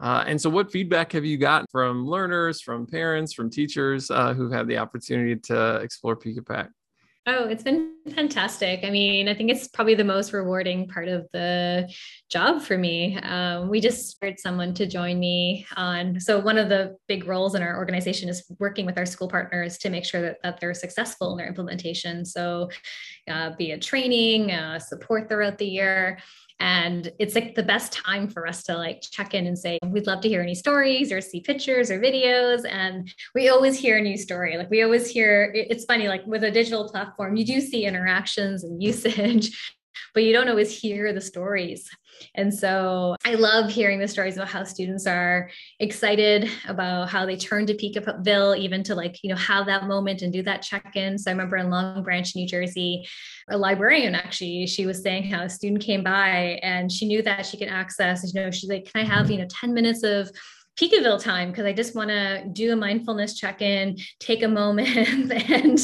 Uh, 0.00 0.24
and 0.26 0.40
so, 0.40 0.50
what 0.50 0.72
feedback 0.72 1.12
have 1.12 1.24
you 1.24 1.38
gotten 1.38 1.66
from 1.70 2.04
learners, 2.06 2.60
from 2.60 2.86
parents, 2.86 3.32
from 3.32 3.50
teachers 3.50 4.10
uh, 4.10 4.34
who've 4.34 4.52
had 4.52 4.66
the 4.66 4.78
opportunity 4.78 5.36
to 5.36 5.76
explore 5.76 6.16
Peekapak? 6.16 6.68
Oh, 7.28 7.48
it's 7.48 7.64
been 7.64 7.94
fantastic. 8.14 8.84
I 8.84 8.90
mean, 8.90 9.28
I 9.28 9.34
think 9.34 9.50
it's 9.50 9.66
probably 9.66 9.96
the 9.96 10.04
most 10.04 10.32
rewarding 10.32 10.86
part 10.86 11.08
of 11.08 11.26
the 11.32 11.92
job 12.30 12.62
for 12.62 12.78
me. 12.78 13.18
Um, 13.18 13.68
we 13.68 13.80
just 13.80 14.16
hired 14.22 14.38
someone 14.38 14.72
to 14.74 14.86
join 14.86 15.18
me 15.18 15.66
on. 15.76 16.20
So, 16.20 16.38
one 16.38 16.56
of 16.56 16.68
the 16.68 16.96
big 17.08 17.26
roles 17.26 17.56
in 17.56 17.64
our 17.64 17.78
organization 17.78 18.28
is 18.28 18.44
working 18.60 18.86
with 18.86 18.96
our 18.96 19.06
school 19.06 19.26
partners 19.26 19.76
to 19.78 19.90
make 19.90 20.04
sure 20.04 20.22
that, 20.22 20.36
that 20.44 20.60
they're 20.60 20.72
successful 20.72 21.32
in 21.32 21.38
their 21.38 21.48
implementation. 21.48 22.24
So, 22.24 22.70
uh, 23.28 23.50
be 23.58 23.72
it 23.72 23.82
training, 23.82 24.52
uh, 24.52 24.78
support 24.78 25.28
throughout 25.28 25.58
the 25.58 25.66
year 25.66 26.18
and 26.58 27.12
it's 27.18 27.34
like 27.34 27.54
the 27.54 27.62
best 27.62 27.92
time 27.92 28.28
for 28.28 28.46
us 28.46 28.62
to 28.64 28.74
like 28.74 29.02
check 29.02 29.34
in 29.34 29.46
and 29.46 29.58
say 29.58 29.78
we'd 29.86 30.06
love 30.06 30.20
to 30.22 30.28
hear 30.28 30.40
any 30.40 30.54
stories 30.54 31.12
or 31.12 31.20
see 31.20 31.40
pictures 31.40 31.90
or 31.90 32.00
videos. 32.00 32.64
And 32.68 33.12
we 33.34 33.48
always 33.48 33.78
hear 33.78 33.98
a 33.98 34.02
new 34.02 34.16
story. 34.16 34.56
Like 34.56 34.70
we 34.70 34.82
always 34.82 35.08
hear 35.08 35.52
it's 35.54 35.84
funny 35.84 36.08
like 36.08 36.26
with 36.26 36.44
a 36.44 36.50
digital 36.50 36.88
platform 36.88 37.36
you 37.36 37.44
do 37.44 37.60
see 37.60 37.84
interactions 37.84 38.64
and 38.64 38.82
usage 38.82 39.74
but 40.14 40.24
you 40.24 40.32
don't 40.32 40.48
always 40.48 40.76
hear 40.76 41.12
the 41.12 41.20
stories 41.20 41.88
and 42.34 42.52
so 42.52 43.16
I 43.24 43.34
love 43.34 43.70
hearing 43.70 43.98
the 43.98 44.08
stories 44.08 44.36
about 44.36 44.48
how 44.48 44.64
students 44.64 45.06
are 45.06 45.50
excited 45.80 46.50
about 46.68 47.08
how 47.08 47.26
they 47.26 47.36
turn 47.36 47.66
to 47.66 47.74
Peekaville, 47.74 48.58
even 48.58 48.82
to 48.84 48.94
like, 48.94 49.18
you 49.22 49.30
know, 49.30 49.36
have 49.36 49.66
that 49.66 49.84
moment 49.86 50.22
and 50.22 50.32
do 50.32 50.42
that 50.42 50.62
check 50.62 50.96
in. 50.96 51.18
So 51.18 51.30
I 51.30 51.32
remember 51.32 51.56
in 51.56 51.70
Long 51.70 52.02
Branch, 52.02 52.34
New 52.34 52.46
Jersey, 52.46 53.06
a 53.48 53.56
librarian 53.56 54.14
actually, 54.14 54.66
she 54.66 54.86
was 54.86 55.02
saying 55.02 55.24
how 55.24 55.42
a 55.42 55.48
student 55.48 55.82
came 55.82 56.02
by 56.02 56.58
and 56.62 56.90
she 56.90 57.06
knew 57.06 57.22
that 57.22 57.46
she 57.46 57.56
could 57.56 57.68
access, 57.68 58.32
you 58.32 58.40
know, 58.40 58.50
she's 58.50 58.70
like, 58.70 58.90
can 58.90 59.02
I 59.02 59.04
have, 59.04 59.30
you 59.30 59.38
know, 59.38 59.46
10 59.48 59.74
minutes 59.74 60.02
of 60.02 60.30
Peekaville 60.76 61.22
time 61.22 61.50
because 61.50 61.64
I 61.64 61.72
just 61.72 61.94
want 61.94 62.10
to 62.10 62.44
do 62.52 62.72
a 62.72 62.76
mindfulness 62.76 63.38
check 63.38 63.62
in, 63.62 63.96
take 64.20 64.42
a 64.42 64.48
moment, 64.48 65.30
and 65.50 65.78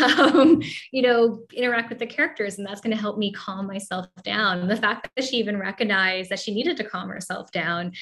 um, 0.00 0.62
you 0.90 1.02
know 1.02 1.44
interact 1.52 1.90
with 1.90 1.98
the 1.98 2.06
characters, 2.06 2.58
and 2.58 2.66
that's 2.66 2.80
going 2.80 2.94
to 2.94 3.00
help 3.00 3.18
me 3.18 3.32
calm 3.32 3.66
myself 3.66 4.06
down. 4.24 4.68
The 4.68 4.76
fact 4.76 5.10
that 5.16 5.24
she 5.24 5.36
even 5.36 5.58
recognized 5.58 6.30
that 6.30 6.40
she 6.40 6.54
needed 6.54 6.76
to 6.78 6.84
calm 6.84 7.08
herself 7.08 7.52
down, 7.52 7.92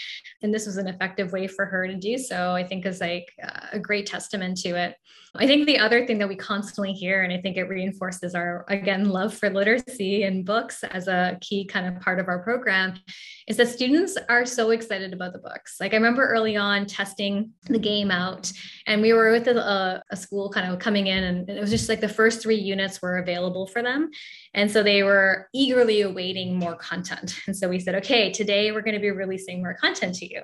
and 0.43 0.55
this 0.55 0.67
was 0.67 0.77
an 0.77 0.87
effective 0.87 1.33
way 1.33 1.47
for 1.47 1.67
her 1.67 1.87
to 1.87 1.97
do 1.97 2.17
so, 2.17 2.53
I 2.53 2.65
think 2.65 2.87
is 2.87 3.01
like 3.01 3.29
a 3.73 3.79
great 3.79 4.07
testament 4.07 4.59
to 4.59 4.71
it. 4.71 4.97
I 5.37 5.47
think 5.47 5.67
the 5.67 5.79
other 5.79 6.07
thing 6.07 6.19
that 6.19 6.29
we 6.29 6.35
constantly 6.35 6.93
hear, 6.93 7.23
and 7.23 7.33
I 7.33 7.41
think 7.41 7.57
it 7.57 7.65
reinforces 7.65 8.35
our 8.35 8.65
again 8.69 9.09
love 9.09 9.33
for 9.33 9.49
literacy 9.49 10.25
and 10.25 10.45
books 10.45 10.83
as 10.83 11.07
a 11.07 11.39
key 11.41 11.65
kind 11.65 11.87
of 11.87 12.03
part 12.03 12.19
of 12.19 12.27
our 12.27 12.41
program, 12.41 12.99
is 13.47 13.57
that 13.57 13.69
students 13.69 14.19
are 14.29 14.45
so 14.45 14.71
excited 14.71 15.13
about 15.13 15.33
the 15.33 15.39
books. 15.39 15.77
Like 15.81 15.93
I 15.93 15.97
remember 15.97 16.27
early 16.27 16.57
on 16.57 16.87
testing 16.87 17.53
the 17.67 17.79
game 17.79 18.11
out, 18.11 18.51
and 18.87 19.01
we 19.01 19.13
were 19.13 19.31
with 19.31 19.47
a, 19.47 20.03
a 20.11 20.17
school 20.17 20.51
kind 20.51 20.73
of 20.73 20.81
coming 20.81 21.07
in, 21.07 21.23
and 21.23 21.49
it 21.49 21.61
was 21.61 21.71
just 21.71 21.89
like 21.89 22.01
the 22.01 22.09
first 22.09 22.43
three 22.43 22.57
units 22.57 23.01
were 23.01 23.19
available 23.19 23.69
for 23.69 23.83
them. 23.83 24.11
And 24.53 24.69
so 24.69 24.83
they 24.83 25.05
were 25.05 25.49
eagerly 25.55 26.01
awaiting 26.01 26.59
more 26.59 26.75
content. 26.75 27.37
And 27.47 27.57
so 27.57 27.69
we 27.69 27.79
said, 27.79 27.95
okay, 27.97 28.33
today 28.33 28.73
we're 28.73 28.83
going 28.83 28.95
to 28.95 29.01
be 29.01 29.11
releasing 29.11 29.63
more 29.63 29.75
content 29.75 30.17
to 30.17 30.27
you. 30.27 30.43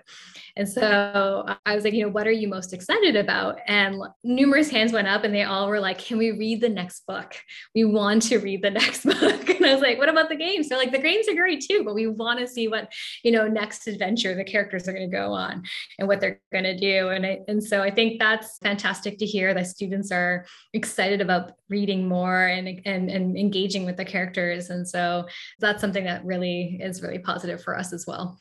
And 0.57 0.67
so 0.67 1.45
I 1.67 1.75
was 1.75 1.85
like, 1.85 1.93
you 1.93 2.03
know, 2.03 2.11
what 2.11 2.27
are 2.27 2.33
you 2.33 2.49
most 2.49 2.73
excited 2.73 3.15
about? 3.15 3.59
And 3.67 4.01
numerous 4.25 4.71
hands 4.71 4.91
went 4.91 5.07
up 5.07 5.23
and 5.23 5.35
they 5.35 5.43
all 5.43 5.69
were 5.69 5.81
like, 5.81 5.99
can 5.99 6.17
we 6.17 6.31
read 6.31 6.63
the 6.63 6.69
next 6.71 7.07
book? 7.07 7.35
We 7.75 7.85
want 7.85 8.23
to 8.23 8.39
read 8.39 8.63
the 8.63 8.71
next 8.83 9.05
book. 9.05 9.49
And 9.51 9.67
I 9.67 9.75
was 9.75 9.83
like, 9.83 9.99
what 9.99 10.09
about 10.09 10.31
the 10.31 10.37
games? 10.37 10.69
So 10.69 10.77
like 10.77 10.93
the 10.93 10.99
games 10.99 11.29
are 11.29 11.35
great 11.35 11.63
too, 11.63 11.83
but 11.85 11.95
we 11.95 12.07
want 12.07 12.41
to 12.41 12.49
see 12.49 12.69
what, 12.69 12.91
you 13.23 13.33
know, 13.33 13.47
next 13.47 13.87
adventure 13.87 14.35
the 14.35 14.45
characters 14.45 14.89
are 14.89 14.95
going 14.95 15.11
to 15.11 15.15
go 15.17 15.33
on 15.33 15.63
and 15.99 16.09
what 16.09 16.21
they're 16.21 16.41
going 16.51 16.65
to 16.65 16.77
do. 16.77 17.11
And 17.11 17.27
I, 17.27 17.41
and 17.49 17.63
so 17.63 17.83
I 17.83 17.91
think 17.91 18.19
that's 18.19 18.57
fantastic 18.63 19.19
to 19.19 19.27
hear 19.27 19.53
that 19.53 19.67
students 19.67 20.11
are 20.11 20.47
excited 20.73 21.21
about 21.21 21.53
reading 21.69 22.09
more 22.09 22.47
and, 22.47 22.81
and, 22.87 23.11
and 23.11 23.37
engaging 23.37 23.85
with 23.85 23.99
the 23.99 24.05
characters. 24.07 24.71
And 24.71 24.89
so 24.89 25.27
that's 25.61 25.83
something 25.83 26.05
that 26.05 26.25
really 26.25 26.79
is 26.81 27.03
really 27.03 27.19
positive 27.19 27.63
for 27.63 27.77
us 27.77 27.93
as 27.93 28.07
well. 28.07 28.39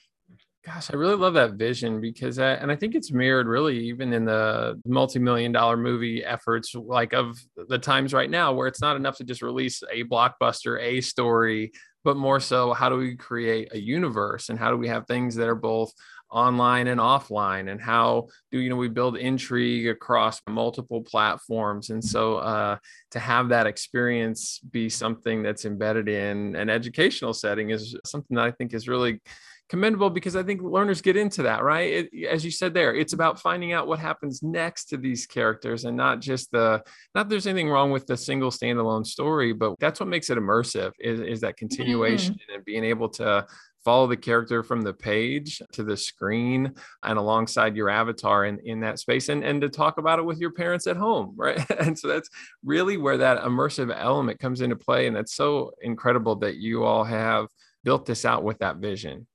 Gosh, 0.66 0.90
I 0.92 0.96
really 0.96 1.16
love 1.16 1.36
that 1.36 1.54
vision 1.54 2.02
because, 2.02 2.40
I, 2.40 2.54
and 2.54 2.72
I 2.72 2.76
think 2.76 2.96
it's 2.96 3.12
mirrored 3.12 3.46
really 3.46 3.78
even 3.88 4.14
in 4.14 4.26
the 4.26 4.82
multi-million 4.88 5.52
dollar 5.52 5.78
movie 5.78 6.26
efforts, 6.26 6.74
like 6.74 7.14
of 7.14 7.38
the 7.70 7.78
times 7.78 8.14
right 8.14 8.30
now, 8.30 8.52
where 8.52 8.68
it's 8.68 8.82
not 8.82 8.96
enough 8.96 9.18
to 9.18 9.24
just 9.24 9.44
release 9.44 9.84
a 9.92 10.04
blockbuster, 10.06 10.82
a 10.82 11.02
story, 11.02 11.72
but 12.04 12.18
more 12.18 12.40
so, 12.40 12.74
how 12.74 12.90
do 12.90 12.96
we 12.96 13.16
create 13.16 13.74
a 13.74 13.80
universe 13.80 14.50
and 14.50 14.58
how 14.58 14.72
do 14.72 14.78
we 14.78 14.88
have 14.88 15.06
things 15.06 15.36
that 15.36 15.48
are 15.48 15.54
both 15.54 15.92
online 16.32 16.88
and 16.88 17.00
offline? 17.00 17.70
And 17.70 17.80
how 17.80 18.30
do 18.52 18.58
you 18.58 18.72
know 18.72 18.76
we 18.76 18.90
build 18.90 19.18
intrigue 19.18 19.88
across 19.88 20.42
multiple 20.50 21.04
platforms? 21.04 21.92
And 21.92 22.04
so 22.04 22.38
uh, 22.38 22.78
to 23.12 23.20
have 23.20 23.50
that 23.50 23.68
experience 23.68 24.60
be 24.72 24.90
something 24.90 25.44
that's 25.44 25.66
embedded 25.66 26.10
in 26.10 26.56
an 26.56 26.72
educational 26.72 27.34
setting 27.34 27.70
is 27.70 27.96
something 28.06 28.36
that 28.36 28.46
i 28.46 28.52
think 28.52 28.74
is 28.74 28.88
really 28.88 29.22
commendable 29.70 30.10
because 30.10 30.36
I 30.36 30.44
think 30.44 30.62
learners 30.62 31.02
get 31.02 31.18
into 31.18 31.44
that, 31.44 31.64
right? 31.64 32.08
It, 32.14 32.28
as 32.28 32.46
you 32.46 32.52
said 32.52 32.74
there, 32.74 32.94
it's 32.94 33.14
about 33.14 33.40
finding 33.40 33.74
out 33.74 33.88
what 33.88 34.00
happens 34.00 34.44
next 34.44 34.86
to 34.86 34.98
these 34.98 35.26
characters 35.26 35.86
and 35.86 35.98
not 35.98 36.22
just 36.22 36.52
the, 36.52 36.84
not 37.16 37.30
there's 37.30 37.48
anything 37.48 37.70
wrong 37.70 37.92
with 37.92 38.06
the 38.06 38.18
single 38.18 38.52
standalone 38.52 39.06
story, 39.06 39.54
but 39.54 39.76
that's 39.80 40.00
what 40.00 40.10
makes 40.10 40.30
it 40.30 40.38
immersive 40.38 40.92
is, 41.00 41.20
is 41.20 41.42
that 41.42 41.58
continuation 41.58 42.34
mm-hmm. 42.36 42.56
and 42.56 42.66
being 42.66 42.84
able 42.84 43.10
to 43.10 43.46
follow 43.86 44.08
the 44.08 44.18
character 44.18 44.64
from 44.64 44.82
the 44.82 44.94
page 44.94 45.62
to 45.72 45.84
the 45.84 45.96
screen 45.96 46.74
and 47.04 47.20
alongside 47.20 47.76
your 47.76 47.88
avatar 47.90 48.46
in, 48.46 48.60
in 48.66 48.80
that 48.80 48.98
space 48.98 49.30
and, 49.30 49.44
and 49.44 49.62
to 49.62 49.70
talk 49.70 50.00
about 50.00 50.18
it 50.18 50.26
with 50.26 50.40
your 50.40 50.52
parents 50.52 50.88
at 50.88 50.98
home 50.98 51.34
right 51.38 51.64
and 51.80 51.98
so 51.98 52.08
that's 52.08 52.30
really 52.64 52.98
where 52.98 53.18
that 53.18 53.44
immersive 53.44 53.96
element 53.96 54.40
comes 54.40 54.62
into 54.62 54.76
play 54.76 55.06
and 55.06 55.16
it's 55.16 55.36
so 55.36 55.72
incredible 55.84 56.36
that 56.36 56.56
you 56.56 56.84
all 56.84 57.04
have 57.04 57.46
built 57.84 58.08
this 58.08 58.26
out 58.26 58.44
with 58.44 58.58
that 58.58 58.78
vision 58.78 59.28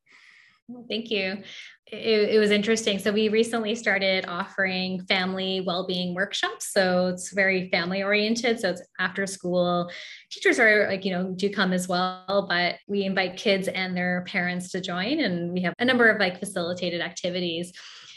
Thank 0.89 1.11
you. 1.11 1.43
It, 1.87 2.31
it, 2.31 2.39
was 2.39 2.51
interesting. 2.51 2.99
So 2.99 3.11
we 3.11 3.29
recently 3.29 3.75
started 3.75 4.25
offering 4.27 5.05
family 5.07 5.61
well-being 5.61 6.15
workshops. 6.15 6.73
So 6.73 7.09
it's 7.09 7.33
very 7.33 7.69
family 7.71 8.03
oriented. 8.03 8.61
So 8.61 8.71
it's 8.71 8.83
after 8.99 9.27
school. 9.27 9.91
Teachers 10.31 10.61
are 10.61 10.87
like, 10.89 11.05
you 11.05 11.13
know, 11.13 11.33
do 11.35 11.51
come 11.51 11.73
as 11.73 11.89
well, 11.89 12.47
but 12.49 12.77
we 12.87 13.03
invite 13.03 13.37
kids 13.37 13.67
and 13.69 13.97
their 13.97 14.25
parents 14.29 14.71
to 14.71 14.81
join. 14.81 15.21
And 15.21 15.53
we 15.53 15.63
have 15.63 15.75
a 15.79 15.85
number 15.85 16.09
of 16.09 16.21
like 16.21 16.39
facilitated 16.39 17.01
activities. 17.01 17.73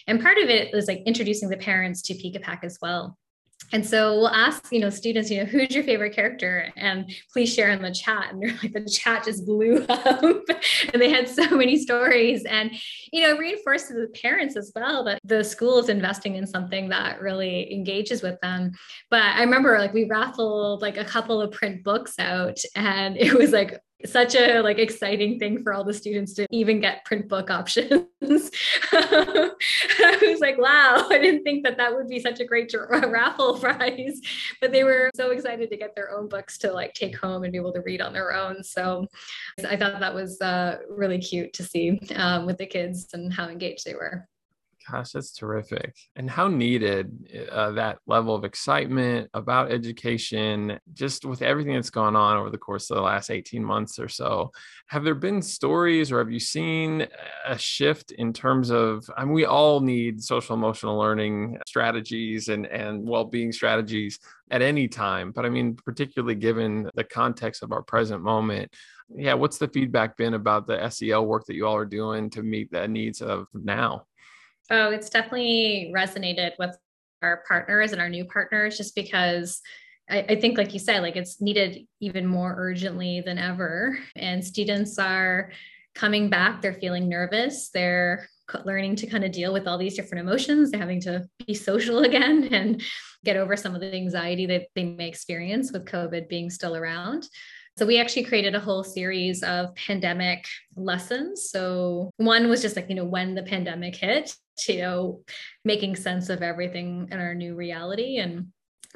And 0.06 0.22
part 0.22 0.38
of 0.38 0.50
it 0.50 0.74
is 0.74 0.88
like 0.88 1.02
introducing 1.06 1.50
the 1.50 1.58
parents 1.58 2.02
to 2.04 2.14
Peekapak 2.14 2.64
as 2.64 2.78
well. 2.82 3.18
And 3.74 3.84
so 3.84 4.14
we'll 4.14 4.30
ask, 4.30 4.72
you 4.72 4.80
know, 4.80 4.92
students, 4.92 5.32
you 5.32 5.40
know, 5.40 5.46
who's 5.46 5.74
your 5.74 5.84
favorite 5.84 6.16
character? 6.16 6.72
And 6.78 7.12
please 7.32 7.52
share 7.52 7.72
in 7.72 7.82
the 7.82 7.92
chat. 7.92 8.32
And 8.32 8.42
they're 8.42 8.52
like, 8.64 8.72
the 8.72 8.86
chat 8.88 9.26
just 9.26 9.46
blew 9.48 9.84
up. 9.90 10.24
and 10.94 11.02
they 11.02 11.10
had 11.10 11.28
so 11.28 11.58
many 11.58 11.78
stories. 11.80 12.46
And, 12.46 12.72
you 13.12 13.24
know, 13.24 13.36
reinforced 13.36 13.90
the 13.90 14.08
parents 14.22 14.56
as 14.56 14.72
well 14.76 15.04
that 15.06 15.20
the 15.24 15.44
school 15.44 15.80
is 15.80 15.90
investing 15.90 16.36
in 16.36 16.46
something 16.46 16.90
that 16.90 17.20
really 17.20 17.74
engages 17.74 18.22
with 18.22 18.40
them. 18.42 18.74
But 19.10 19.24
I 19.24 19.42
remember 19.42 19.80
like 19.80 19.94
we 19.94 20.06
raffled 20.06 20.84
like 20.84 20.98
a 20.98 21.06
couple 21.06 21.42
of 21.42 21.52
print 21.52 21.84
books 21.84 22.20
out 22.20 22.60
and 22.76 23.18
it 23.18 23.34
was 23.34 23.52
like 23.52 23.80
such 24.06 24.36
a 24.36 24.62
like 24.62 24.80
exciting 24.80 25.40
thing 25.40 25.64
for 25.64 25.74
all 25.74 25.84
the 25.84 25.94
students 25.94 26.34
to 26.34 26.46
even 26.52 26.80
get 26.80 27.06
print 27.06 27.28
book 27.28 27.50
options. 27.50 28.52
I 28.92 29.52
was 30.22 30.40
like, 30.42 30.58
wow, 30.58 31.08
I 31.10 31.20
didn't 31.20 31.44
think 31.44 31.64
that 31.64 31.78
that 31.78 31.94
would 31.96 32.08
be 32.08 32.20
such 32.20 32.40
a 32.40 32.46
great 32.46 32.74
raffle 32.90 33.60
prize, 33.60 34.20
but 34.62 34.72
they 34.72 34.84
were 34.84 35.10
so 35.16 35.32
excited 35.32 35.70
to 35.70 35.78
get 35.78 35.96
their 35.96 36.12
own 36.12 36.28
books 36.28 36.58
to 36.60 36.72
like 36.72 36.94
take 36.94 37.18
home 37.18 37.44
and 37.44 37.52
be 37.52 37.58
able 37.58 37.74
to 37.74 37.82
read 37.82 38.02
on 38.02 38.14
their 38.14 38.34
own. 38.34 38.64
So 38.64 39.08
I 39.68 39.78
thought 39.78 40.00
that 40.00 40.14
was 40.14 40.40
uh, 40.42 40.80
really 40.90 41.20
cute 41.20 41.54
to 41.54 41.64
see 41.64 42.00
um, 42.16 42.46
with 42.46 42.58
the 42.58 42.66
kids 42.66 43.08
and 43.14 43.32
how 43.34 43.48
engaged 43.48 43.86
they 43.86 43.96
were. 43.96 44.28
Gosh, 44.92 45.12
that's 45.12 45.32
terrific. 45.32 45.96
And 46.16 46.30
how 46.30 46.50
needed 46.50 47.48
uh, 47.50 47.72
that 47.72 48.00
level 48.06 48.36
of 48.36 48.44
excitement 48.44 49.30
about 49.34 49.72
education, 49.72 50.78
just 50.94 51.24
with 51.24 51.42
everything 51.42 51.74
that's 51.74 51.90
gone 51.90 52.18
on 52.18 52.36
over 52.36 52.50
the 52.50 52.58
course 52.58 52.90
of 52.90 52.98
the 52.98 53.02
last 53.02 53.32
18 53.32 53.64
months 53.64 53.98
or 53.98 54.10
so. 54.10 54.52
Have 54.88 55.06
there 55.06 55.16
been 55.16 55.42
stories 55.42 56.12
or 56.12 56.20
have 56.20 56.32
you 56.32 56.40
seen 56.40 57.08
a 57.46 57.58
shift 57.58 58.12
in 58.12 58.34
terms 58.34 58.72
of, 58.72 59.10
I 59.16 59.24
mean, 59.24 59.34
we 59.34 59.46
all 59.46 59.80
need 59.80 60.22
social 60.22 60.56
emotional 60.56 60.98
learning 60.98 61.60
strategies 61.66 62.50
and, 62.50 62.66
and 62.66 63.08
well 63.08 63.26
being 63.26 63.54
strategies 63.54 64.20
at 64.52 64.62
any 64.62 64.88
time. 64.88 65.32
But 65.32 65.46
I 65.46 65.50
mean, 65.50 65.76
particularly 65.76 66.36
given 66.36 66.90
the 66.94 67.04
context 67.04 67.64
of 67.64 67.72
our 67.72 67.82
present 67.82 68.22
moment, 68.22 68.72
yeah, 69.16 69.34
what's 69.34 69.58
the 69.58 69.68
feedback 69.68 70.18
been 70.18 70.34
about 70.34 70.68
the 70.68 70.90
SEL 70.90 71.26
work 71.26 71.46
that 71.46 71.56
you 71.56 71.66
all 71.66 71.76
are 71.76 71.86
doing 71.86 72.30
to 72.32 72.44
meet 72.44 72.72
the 72.72 72.88
needs 72.88 73.22
of 73.22 73.48
now? 73.54 74.06
Oh, 74.74 74.90
it's 74.90 75.12
definitely 75.12 75.94
resonated 75.96 76.54
with 76.58 76.76
our 77.22 77.44
partners 77.48 77.92
and 77.92 78.02
our 78.02 78.10
new 78.10 78.26
partners 78.26 78.76
just 78.76 78.96
because 78.96 79.62
I, 80.10 80.26
I, 80.30 80.36
think, 80.36 80.58
like 80.58 80.74
you 80.74 80.80
said, 80.80 81.04
like 81.04 81.16
it's 81.16 81.40
needed 81.40 81.86
even 82.00 82.26
more 82.26 82.56
urgently 82.58 83.22
than 83.22 83.38
ever. 83.38 84.00
And 84.16 84.44
students 84.44 84.98
are 84.98 85.52
coming 85.94 86.32
back, 86.32 86.64
they're 86.64 86.74
feeling 86.74 87.08
nervous, 87.08 87.70
they're 87.70 88.28
learning 88.66 88.96
to 88.96 89.06
kind 89.06 89.24
of 89.24 89.32
deal 89.32 89.54
with 89.54 89.68
all 89.68 89.78
these 89.78 89.96
different 89.96 90.28
emotions, 90.28 90.72
they're 90.72 90.80
having 90.80 91.02
to 91.02 91.30
be 91.46 91.54
social 91.70 92.00
again. 92.00 92.50
And 92.52 92.82
get 93.24 93.38
over 93.38 93.56
some 93.56 93.76
of 93.76 93.82
the 93.82 93.94
anxiety 93.94 94.48
that 94.48 94.64
they 94.74 94.86
may 94.86 95.08
experience 95.08 95.72
with 95.72 95.86
COVID 95.86 96.28
being 96.28 96.50
still 96.50 96.76
around. 96.76 97.28
So 97.78 97.88
we 97.88 98.00
actually 98.00 98.26
created 98.26 98.54
a 98.54 98.60
whole 98.60 98.84
series 98.84 99.42
of 99.42 99.74
pandemic 99.76 100.46
lessons. 100.76 101.50
So 101.50 102.12
one 102.18 102.48
was 102.48 102.62
just 102.62 102.76
like, 102.76 102.88
you 102.88 102.96
know, 102.96 103.06
when 103.06 103.34
the 103.34 103.42
pandemic 103.42 103.96
hit, 103.96 104.36
you 104.68 104.82
know, 104.82 105.24
making 105.66 105.96
sense 105.96 106.30
of 106.30 106.44
everything 106.44 107.08
in 107.12 107.20
our 107.20 107.34
new 107.34 107.56
reality 107.56 108.18
and 108.18 108.48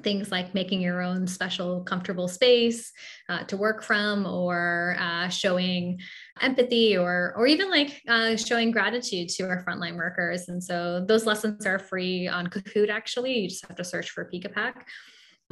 things 0.03 0.31
like 0.31 0.53
making 0.53 0.79
your 0.79 1.01
own 1.01 1.25
special 1.25 1.81
comfortable 1.81 2.27
space 2.27 2.91
uh, 3.29 3.43
to 3.45 3.57
work 3.57 3.81
from 3.81 4.27
or 4.27 4.95
uh, 4.99 5.27
showing 5.27 5.99
empathy 6.39 6.95
or 6.95 7.33
or 7.35 7.47
even 7.47 7.71
like 7.71 7.99
uh, 8.07 8.35
showing 8.35 8.69
gratitude 8.69 9.27
to 9.27 9.43
our 9.49 9.65
frontline 9.65 9.95
workers. 9.95 10.49
And 10.49 10.63
so 10.63 11.03
those 11.07 11.25
lessons 11.25 11.65
are 11.65 11.79
free 11.79 12.27
on 12.27 12.45
kahoot 12.45 12.89
actually. 12.89 13.39
You 13.39 13.49
just 13.49 13.65
have 13.65 13.77
to 13.77 13.83
search 13.83 14.11
for 14.11 14.29
Peekapak 14.31 14.83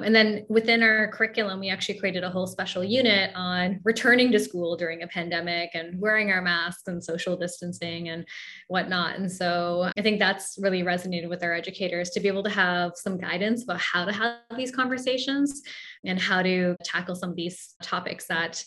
and 0.03 0.13
then 0.13 0.45
within 0.49 0.83
our 0.83 1.07
curriculum, 1.07 1.61
we 1.61 1.69
actually 1.69 1.97
created 1.97 2.23
a 2.23 2.29
whole 2.29 2.47
special 2.47 2.83
unit 2.83 3.31
on 3.33 3.79
returning 3.85 4.29
to 4.33 4.39
school 4.39 4.75
during 4.75 5.03
a 5.03 5.07
pandemic 5.07 5.69
and 5.73 5.99
wearing 6.01 6.31
our 6.31 6.41
masks 6.41 6.83
and 6.87 7.01
social 7.01 7.37
distancing 7.37 8.09
and 8.09 8.25
whatnot. 8.67 9.15
And 9.15 9.31
so 9.31 9.89
I 9.97 10.01
think 10.01 10.19
that's 10.19 10.57
really 10.61 10.83
resonated 10.83 11.29
with 11.29 11.43
our 11.43 11.53
educators 11.53 12.09
to 12.09 12.19
be 12.19 12.27
able 12.27 12.43
to 12.43 12.49
have 12.49 12.91
some 12.95 13.17
guidance 13.17 13.63
about 13.63 13.79
how 13.79 14.03
to 14.03 14.11
have 14.11 14.35
these 14.57 14.71
conversations 14.71 15.61
and 16.03 16.19
how 16.19 16.41
to 16.41 16.75
tackle 16.83 17.15
some 17.15 17.29
of 17.29 17.37
these 17.37 17.75
topics 17.81 18.27
that 18.27 18.65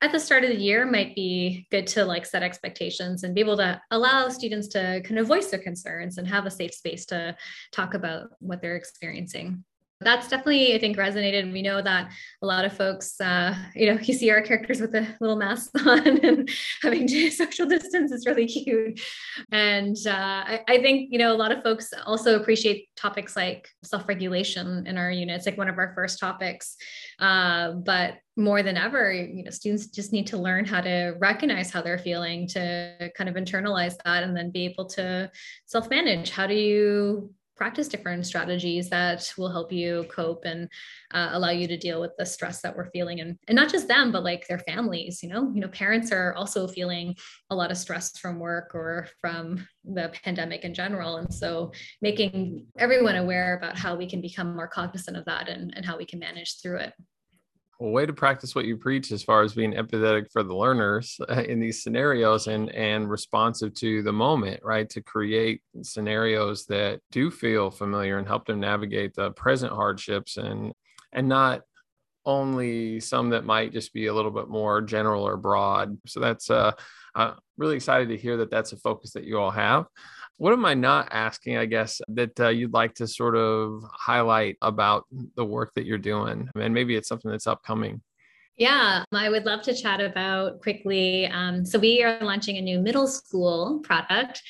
at 0.00 0.12
the 0.12 0.20
start 0.20 0.44
of 0.44 0.50
the 0.50 0.56
year 0.56 0.86
might 0.86 1.12
be 1.16 1.66
good 1.72 1.88
to 1.88 2.04
like 2.04 2.24
set 2.24 2.44
expectations 2.44 3.24
and 3.24 3.34
be 3.34 3.40
able 3.40 3.56
to 3.56 3.80
allow 3.90 4.28
students 4.28 4.68
to 4.68 5.00
kind 5.04 5.18
of 5.18 5.26
voice 5.26 5.50
their 5.50 5.58
concerns 5.58 6.18
and 6.18 6.28
have 6.28 6.46
a 6.46 6.50
safe 6.50 6.72
space 6.72 7.04
to 7.06 7.36
talk 7.72 7.94
about 7.94 8.28
what 8.38 8.62
they're 8.62 8.76
experiencing 8.76 9.64
that's 10.00 10.28
definitely 10.28 10.74
i 10.74 10.78
think 10.78 10.96
resonated. 10.96 11.52
We 11.52 11.62
know 11.62 11.82
that 11.82 12.12
a 12.42 12.46
lot 12.46 12.64
of 12.64 12.72
folks 12.72 13.20
uh, 13.20 13.54
you 13.74 13.92
know 13.92 14.00
you 14.02 14.14
see 14.14 14.30
our 14.30 14.42
characters 14.42 14.80
with 14.80 14.92
the 14.92 15.06
little 15.20 15.36
masks 15.36 15.70
on 15.86 16.06
and 16.24 16.48
having 16.82 17.06
to 17.06 17.30
social 17.42 17.66
distance 17.66 18.12
is 18.12 18.26
really 18.26 18.46
cute. 18.46 19.00
And 19.52 19.96
uh, 20.06 20.10
I, 20.10 20.60
I, 20.68 20.78
think 20.82 21.08
you 21.12 21.18
know 21.18 21.32
a 21.32 21.36
lot 21.36 21.52
of 21.52 21.62
folks 21.62 21.92
also 22.06 22.40
appreciate 22.40 22.88
topics 22.96 23.36
like 23.36 23.68
self-regulation 23.82 24.86
in 24.86 24.98
our 24.98 25.10
units 25.10 25.46
like 25.46 25.58
one 25.58 25.68
of 25.68 25.78
our 25.78 25.92
first 25.94 26.18
topics. 26.18 26.76
Uh, 27.18 27.72
but 27.72 28.14
more 28.36 28.62
than 28.62 28.76
ever 28.76 29.12
you 29.12 29.42
know 29.42 29.50
students 29.50 29.88
just 29.88 30.12
need 30.12 30.28
to 30.28 30.38
learn 30.38 30.64
how 30.64 30.80
to 30.80 31.14
recognize 31.18 31.70
how 31.70 31.82
they're 31.82 31.98
feeling 31.98 32.46
to 32.46 33.10
kind 33.16 33.28
of 33.28 33.34
internalize 33.34 33.94
that 34.04 34.22
and 34.22 34.36
then 34.36 34.50
be 34.50 34.64
able 34.64 34.86
to 34.86 35.30
self-manage. 35.66 36.30
How 36.30 36.46
do 36.46 36.54
you 36.54 37.32
practice 37.58 37.88
different 37.88 38.24
strategies 38.24 38.88
that 38.88 39.30
will 39.36 39.50
help 39.50 39.70
you 39.70 40.06
cope 40.08 40.44
and 40.44 40.68
uh, 41.12 41.30
allow 41.32 41.50
you 41.50 41.68
to 41.68 41.76
deal 41.76 42.00
with 42.00 42.12
the 42.16 42.24
stress 42.24 42.62
that 42.62 42.74
we're 42.74 42.90
feeling. 42.90 43.20
And, 43.20 43.36
and 43.48 43.56
not 43.56 43.70
just 43.70 43.88
them 43.88 44.12
but 44.12 44.24
like 44.24 44.46
their 44.46 44.60
families 44.60 45.22
you 45.22 45.28
know? 45.28 45.52
You 45.54 45.60
know 45.60 45.68
parents 45.68 46.12
are 46.12 46.32
also 46.34 46.66
feeling 46.68 47.14
a 47.50 47.54
lot 47.54 47.70
of 47.70 47.76
stress 47.76 48.16
from 48.16 48.38
work 48.38 48.74
or 48.74 49.08
from 49.20 49.66
the 49.84 50.10
pandemic 50.24 50.64
in 50.64 50.72
general. 50.72 51.16
And 51.16 51.32
so 51.32 51.72
making 52.00 52.66
everyone 52.78 53.16
aware 53.16 53.56
about 53.56 53.76
how 53.76 53.96
we 53.96 54.08
can 54.08 54.20
become 54.20 54.54
more 54.54 54.68
cognizant 54.68 55.16
of 55.16 55.24
that 55.24 55.48
and, 55.48 55.72
and 55.76 55.84
how 55.84 55.98
we 55.98 56.06
can 56.06 56.18
manage 56.18 56.60
through 56.62 56.78
it 56.78 56.92
a 57.80 57.88
way 57.88 58.04
to 58.04 58.12
practice 58.12 58.54
what 58.54 58.64
you 58.64 58.76
preach 58.76 59.12
as 59.12 59.22
far 59.22 59.42
as 59.42 59.54
being 59.54 59.72
empathetic 59.72 60.30
for 60.32 60.42
the 60.42 60.54
learners 60.54 61.18
in 61.46 61.60
these 61.60 61.82
scenarios 61.82 62.46
and 62.46 62.70
and 62.70 63.08
responsive 63.08 63.72
to 63.74 64.02
the 64.02 64.12
moment 64.12 64.60
right? 64.62 64.88
To 64.90 65.00
create 65.00 65.62
scenarios 65.82 66.66
that 66.66 67.00
do 67.10 67.30
feel 67.30 67.70
familiar 67.70 68.18
and 68.18 68.26
help 68.26 68.46
them 68.46 68.60
navigate 68.60 69.14
the 69.14 69.30
present 69.32 69.72
hardships 69.72 70.36
and 70.36 70.72
and 71.12 71.28
not 71.28 71.62
only 72.26 73.00
some 73.00 73.30
that 73.30 73.46
might 73.46 73.72
just 73.72 73.94
be 73.94 74.06
a 74.06 74.14
little 74.14 74.30
bit 74.30 74.48
more 74.48 74.82
general 74.82 75.26
or 75.26 75.36
broad. 75.36 75.96
So 76.06 76.20
that's 76.20 76.50
uh 76.50 76.72
i'm 77.14 77.34
really 77.56 77.76
excited 77.76 78.08
to 78.08 78.16
hear 78.16 78.36
that 78.38 78.50
that's 78.50 78.72
a 78.72 78.76
focus 78.76 79.12
that 79.12 79.24
you 79.24 79.38
all 79.38 79.50
have 79.50 79.86
what 80.38 80.52
am 80.52 80.64
I 80.64 80.74
not 80.74 81.08
asking, 81.10 81.56
I 81.56 81.66
guess, 81.66 82.00
that 82.08 82.38
uh, 82.40 82.48
you'd 82.48 82.72
like 82.72 82.94
to 82.94 83.06
sort 83.06 83.36
of 83.36 83.82
highlight 83.92 84.56
about 84.62 85.04
the 85.36 85.44
work 85.44 85.72
that 85.74 85.84
you're 85.84 85.98
doing? 85.98 86.48
And 86.54 86.72
maybe 86.72 86.96
it's 86.96 87.08
something 87.08 87.30
that's 87.30 87.48
upcoming. 87.48 88.00
Yeah, 88.56 89.04
I 89.12 89.28
would 89.28 89.46
love 89.46 89.62
to 89.62 89.74
chat 89.74 90.00
about 90.00 90.60
quickly. 90.60 91.26
Um, 91.26 91.64
so, 91.64 91.78
we 91.78 92.02
are 92.02 92.18
launching 92.20 92.56
a 92.56 92.60
new 92.60 92.78
middle 92.78 93.06
school 93.06 93.80
product. 93.82 94.42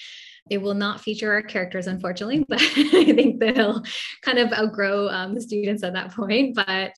It 0.50 0.58
will 0.58 0.74
not 0.74 1.00
feature 1.00 1.32
our 1.32 1.42
characters, 1.42 1.86
unfortunately, 1.86 2.44
but 2.48 2.60
I 2.60 3.12
think 3.12 3.40
they'll 3.40 3.82
kind 4.22 4.38
of 4.38 4.52
outgrow 4.52 5.08
um, 5.08 5.34
the 5.34 5.42
students 5.42 5.82
at 5.82 5.94
that 5.94 6.14
point. 6.14 6.54
But 6.54 6.92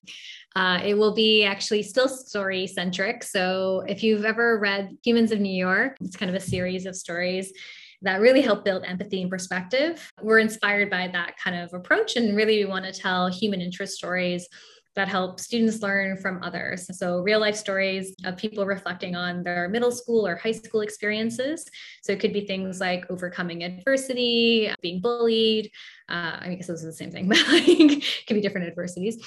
uh, 0.55 0.79
it 0.83 0.97
will 0.97 1.13
be 1.13 1.43
actually 1.43 1.83
still 1.83 2.09
story 2.09 2.67
centric. 2.67 3.23
So, 3.23 3.83
if 3.87 4.03
you've 4.03 4.25
ever 4.25 4.59
read 4.59 4.97
Humans 5.03 5.31
of 5.31 5.39
New 5.39 5.49
York, 5.55 5.97
it's 6.01 6.17
kind 6.17 6.29
of 6.29 6.35
a 6.35 6.45
series 6.45 6.85
of 6.85 6.95
stories 6.95 7.53
that 8.01 8.19
really 8.19 8.41
help 8.41 8.65
build 8.65 8.83
empathy 8.83 9.21
and 9.21 9.29
perspective. 9.29 10.11
We're 10.21 10.39
inspired 10.39 10.89
by 10.89 11.07
that 11.09 11.35
kind 11.37 11.55
of 11.55 11.73
approach 11.73 12.15
and 12.15 12.35
really 12.35 12.63
we 12.63 12.69
want 12.69 12.85
to 12.85 12.91
tell 12.91 13.27
human 13.27 13.61
interest 13.61 13.95
stories 13.95 14.47
that 14.95 15.07
help 15.07 15.39
students 15.39 15.81
learn 15.81 16.17
from 16.17 16.43
others. 16.43 16.89
So, 16.97 17.19
real 17.19 17.39
life 17.39 17.55
stories 17.55 18.13
of 18.25 18.37
people 18.37 18.65
reflecting 18.65 19.15
on 19.15 19.43
their 19.43 19.69
middle 19.69 19.91
school 19.91 20.27
or 20.27 20.35
high 20.35 20.51
school 20.51 20.81
experiences. 20.81 21.65
So, 22.01 22.11
it 22.11 22.19
could 22.19 22.33
be 22.33 22.45
things 22.45 22.79
like 22.79 23.09
overcoming 23.09 23.63
adversity, 23.63 24.71
being 24.81 24.99
bullied. 25.01 25.71
Uh, 26.09 26.37
I 26.41 26.55
guess 26.55 26.67
those 26.67 26.83
are 26.83 26.87
the 26.87 26.93
same 26.93 27.11
thing, 27.11 27.27
but 27.29 27.37
like 27.47 28.03
could 28.27 28.33
be 28.33 28.41
different 28.41 28.67
adversities. 28.67 29.17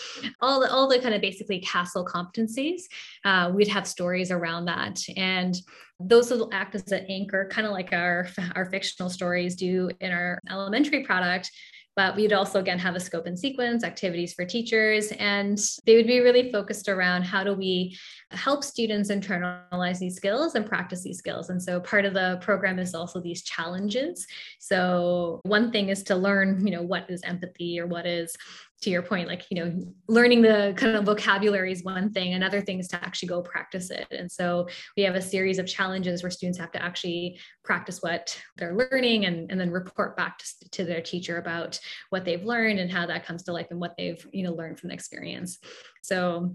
All 0.40 0.61
the 0.61 0.70
all 0.70 0.88
the 0.88 0.98
kind 0.98 1.14
of 1.14 1.22
basically 1.22 1.61
CASEL 1.61 2.07
competencies. 2.07 2.83
Uh, 3.24 3.50
we'd 3.55 3.68
have 3.68 3.87
stories 3.87 4.31
around 4.31 4.66
that, 4.66 5.00
and 5.16 5.55
those 5.98 6.31
will 6.31 6.50
act 6.53 6.74
as 6.74 6.92
an 6.92 7.07
anchor, 7.09 7.48
kind 7.50 7.66
of 7.66 7.72
like 7.72 7.92
our 7.92 8.29
our 8.55 8.66
fictional 8.66 9.09
stories 9.09 9.57
do 9.57 9.90
in 10.00 10.12
our 10.12 10.40
elementary 10.50 11.05
product 11.05 11.50
but 11.96 12.16
we'd 12.16 12.33
also 12.33 12.61
again 12.61 12.78
have 12.78 12.96
a 12.96 13.00
scope 13.00 13.26
and 13.26 13.38
sequence 13.38 13.85
activities 13.85 14.35
for 14.35 14.44
teachers 14.44 15.12
and 15.18 15.59
they 15.87 15.96
would 15.96 16.07
be 16.07 16.20
really 16.20 16.50
focused 16.50 16.88
around 16.88 17.22
how 17.22 17.44
do 17.44 17.54
we 17.54 17.96
help 18.30 18.64
students 18.64 19.11
internalize 19.11 19.98
these 19.98 20.16
skills 20.16 20.54
and 20.54 20.66
practice 20.66 21.02
these 21.02 21.18
skills. 21.18 21.50
And 21.50 21.62
so 21.62 21.80
part 21.80 22.04
of 22.04 22.14
the 22.14 22.38
program 22.40 22.78
is 22.78 22.94
also 22.94 23.20
these 23.20 23.42
challenges. 23.42 24.26
So 24.59 25.40
one 25.44 25.70
thing 25.70 25.88
is 25.88 26.02
to 26.04 26.16
learn 26.16 26.66
you 26.66 26.72
know 26.72 26.83
what 26.83 27.09
is 27.11 27.22
empathy 27.22 27.78
or 27.78 27.87
what 27.87 28.07
is 28.07 28.37
to 28.85 28.90
your 28.90 29.03
point, 29.03 29.29
like, 29.29 29.44
you 29.51 29.57
know, 29.57 29.83
learning 30.09 30.42
the 30.42 30.75
kind 30.77 30.94
of 30.94 31.05
vocabulary 31.05 31.73
is 31.73 31.83
one 31.83 32.12
thing, 32.12 32.35
another 32.35 32.61
thing 32.61 32.79
is 32.79 32.88
to 32.88 33.03
actually 33.03 33.29
go 33.29 33.40
practice 33.40 33.90
it. 33.90 34.07
And 34.11 34.31
so 34.31 34.68
we 34.97 35.03
have 35.05 35.14
a 35.14 35.23
series 35.23 35.59
of 35.59 35.66
challenges 35.66 36.23
where 36.23 36.31
students 36.31 36.59
have 36.59 36.70
to 36.73 36.83
actually 36.83 37.40
practice 37.64 38.03
what 38.03 38.38
they're 38.57 38.77
learning 38.77 39.25
and, 39.25 39.51
and 39.51 39.59
then 39.59 39.70
report 39.70 40.16
back 40.16 40.38
to, 40.38 40.70
to 40.70 40.85
their 40.85 41.01
teacher 41.01 41.38
about 41.38 41.81
what 42.11 42.27
they've 42.27 42.44
learned 42.44 42.79
and 42.79 42.92
how 42.92 43.07
that 43.07 43.25
comes 43.25 43.42
to 43.44 43.53
life 43.53 43.68
and 43.70 43.81
what 43.81 43.94
they've, 43.97 44.25
you 44.33 44.44
know, 44.44 44.53
learned 44.53 44.79
from 44.79 44.88
the 44.88 44.94
experience. 44.94 45.59
So 46.03 46.55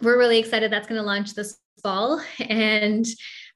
we're 0.00 0.18
really 0.18 0.38
excited 0.38 0.72
that's 0.72 0.88
going 0.88 1.00
to 1.00 1.06
launch 1.06 1.34
this 1.34 1.58
fall. 1.82 2.22
And 2.40 3.06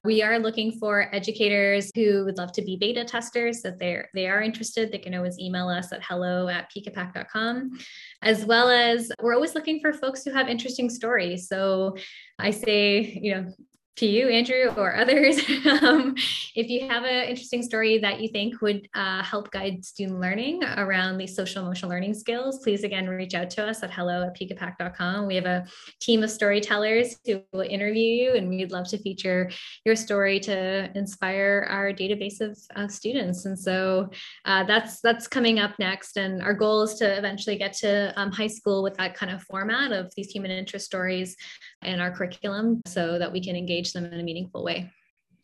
we 0.03 0.23
are 0.23 0.39
looking 0.39 0.71
for 0.71 1.13
educators 1.13 1.91
who 1.93 2.25
would 2.25 2.37
love 2.37 2.51
to 2.53 2.61
be 2.61 2.75
beta 2.75 3.03
testers. 3.03 3.61
That 3.61 3.79
they're 3.79 4.09
they 4.13 4.27
are 4.27 4.41
interested, 4.41 4.91
they 4.91 4.97
can 4.97 5.13
always 5.13 5.39
email 5.39 5.69
us 5.69 5.91
at 5.93 6.03
hello 6.03 6.47
at 6.47 6.71
peekapak.com. 6.71 7.77
As 8.21 8.45
well 8.45 8.69
as 8.69 9.11
we're 9.21 9.35
always 9.35 9.55
looking 9.55 9.79
for 9.79 9.93
folks 9.93 10.23
who 10.23 10.31
have 10.31 10.47
interesting 10.47 10.89
stories. 10.89 11.47
So 11.47 11.95
I 12.39 12.51
say, 12.51 13.19
you 13.21 13.35
know, 13.35 13.53
to 13.97 14.05
you, 14.05 14.29
Andrew, 14.29 14.73
or 14.77 14.95
others. 14.95 15.37
um, 15.81 16.15
if 16.55 16.69
you 16.69 16.87
have 16.87 17.03
an 17.03 17.29
interesting 17.29 17.61
story 17.61 17.97
that 17.99 18.21
you 18.21 18.29
think 18.29 18.61
would 18.61 18.87
uh, 18.93 19.21
help 19.21 19.51
guide 19.51 19.83
student 19.83 20.19
learning 20.19 20.63
around 20.63 21.17
these 21.17 21.35
social 21.35 21.63
emotional 21.63 21.91
learning 21.91 22.13
skills, 22.13 22.59
please 22.63 22.83
again 22.83 23.07
reach 23.07 23.35
out 23.35 23.49
to 23.51 23.67
us 23.67 23.83
at 23.83 23.91
hello 23.91 24.23
at 24.23 24.37
peekapak.com. 24.37 25.27
We 25.27 25.35
have 25.35 25.45
a 25.45 25.65
team 25.99 26.23
of 26.23 26.31
storytellers 26.31 27.17
who 27.25 27.41
will 27.51 27.61
interview 27.61 28.01
you, 28.01 28.33
and 28.35 28.49
we'd 28.49 28.71
love 28.71 28.87
to 28.89 28.97
feature 28.97 29.51
your 29.85 29.95
story 29.95 30.39
to 30.41 30.89
inspire 30.97 31.67
our 31.69 31.91
database 31.91 32.39
of 32.39 32.57
uh, 32.75 32.87
students. 32.87 33.45
And 33.45 33.59
so 33.59 34.09
uh, 34.45 34.63
that's 34.63 35.01
that's 35.01 35.27
coming 35.27 35.59
up 35.59 35.77
next. 35.79 36.17
And 36.17 36.41
our 36.41 36.53
goal 36.53 36.83
is 36.83 36.95
to 36.95 37.17
eventually 37.17 37.57
get 37.57 37.73
to 37.73 38.13
um, 38.19 38.31
high 38.31 38.47
school 38.47 38.83
with 38.83 38.95
that 38.95 39.15
kind 39.15 39.31
of 39.31 39.43
format 39.43 39.91
of 39.91 40.13
these 40.15 40.29
human 40.29 40.51
interest 40.51 40.85
stories 40.85 41.35
in 41.83 41.99
our 41.99 42.11
curriculum 42.11 42.81
so 42.85 43.17
that 43.17 43.31
we 43.31 43.41
can 43.41 43.55
engage 43.55 43.93
them 43.93 44.05
in 44.05 44.19
a 44.19 44.23
meaningful 44.23 44.63
way. 44.63 44.91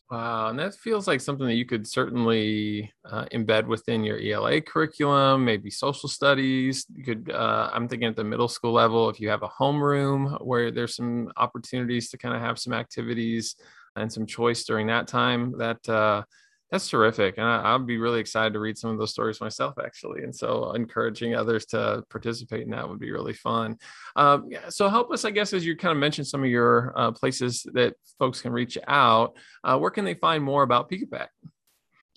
Wow, 0.10 0.48
and 0.48 0.60
that 0.60 0.74
feels 0.74 1.06
like 1.06 1.20
something 1.20 1.46
that 1.46 1.56
you 1.56 1.66
could 1.66 1.86
certainly 1.86 2.94
uh, 3.04 3.26
embed 3.34 3.68
within 3.68 4.06
your 4.06 4.18
ELA 4.18 4.62
curriculum, 4.62 5.44
maybe 5.44 5.70
social 5.70 6.08
studies. 6.08 6.86
You 6.96 7.04
could, 7.04 7.30
uh, 7.30 7.70
I'm 7.74 7.90
thinking 7.90 8.08
at 8.08 8.16
the 8.16 8.24
middle 8.24 8.48
school 8.48 8.72
level, 8.72 9.10
if 9.10 9.20
you 9.20 9.28
have 9.28 9.44
a 9.44 9.50
homeroom 9.50 10.42
where 10.46 10.72
there's 10.72 10.96
some 10.96 11.30
opportunities 11.36 12.10
to 12.12 12.18
kind 12.18 12.34
of 12.34 12.42
have 12.42 12.58
some 12.58 12.72
activities 12.72 13.58
and 13.98 14.12
some 14.12 14.26
choice 14.26 14.64
during 14.64 14.88
that 14.88 15.10
time, 15.10 15.58
that 15.58 15.90
uh, 15.90 16.24
That's 16.72 16.90
terrific. 16.90 17.38
And 17.38 17.48
I, 17.48 17.76
would 17.78 17.88
be 17.88 17.98
really 17.98 18.20
excited 18.20 18.54
to 18.54 18.60
read 18.60 18.78
some 18.78 18.90
of 18.90 18.98
those 18.98 19.12
stories 19.12 19.40
myself, 19.40 19.76
actually. 19.84 20.24
And 20.24 20.36
so 20.36 20.74
encouraging 20.74 21.34
others 21.34 21.66
to 21.68 22.04
participate 22.10 22.64
in 22.64 22.72
that 22.72 22.88
would 22.90 23.00
be 23.00 23.12
really 23.12 23.34
fun. 23.34 23.78
Um, 24.18 24.50
so 24.68 24.90
help 24.90 25.12
us, 25.12 25.24
I 25.24 25.32
guess, 25.32 25.54
as 25.54 25.66
you 25.66 25.78
kind 25.78 25.94
of 25.94 25.98
mentioned 25.98 26.28
some 26.28 26.44
of 26.44 26.50
your 26.50 26.94
uh, 26.96 27.12
places 27.12 27.66
that 27.74 27.96
folks 28.20 28.42
can 28.42 28.52
reach 28.52 28.78
out, 28.86 29.38
uh, 29.64 29.78
where 29.78 29.92
can 29.92 30.04
they 30.04 30.16
find 30.16 30.44
more 30.44 30.64
about 30.64 30.92
Peekapak? 30.92 31.28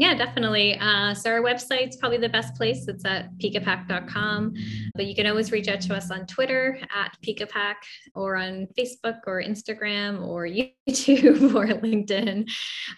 Yeah, 0.00 0.14
definitely. 0.14 0.78
Uh, 0.78 1.12
so 1.12 1.30
our 1.30 1.42
website's 1.42 1.96
probably 1.96 2.16
the 2.16 2.30
best 2.30 2.54
place. 2.54 2.88
It's 2.88 3.04
at 3.04 3.36
peekapak.com, 3.36 4.54
but 4.94 5.04
you 5.04 5.14
can 5.14 5.26
always 5.26 5.52
reach 5.52 5.68
out 5.68 5.82
to 5.82 5.94
us 5.94 6.10
on 6.10 6.24
Twitter 6.24 6.78
at 6.96 7.14
peekapak 7.22 7.74
or 8.14 8.36
on 8.36 8.66
Facebook 8.78 9.18
or 9.26 9.42
Instagram 9.42 10.26
or 10.26 10.46
YouTube 10.88 11.54
or 11.54 11.66
LinkedIn. 11.66 12.50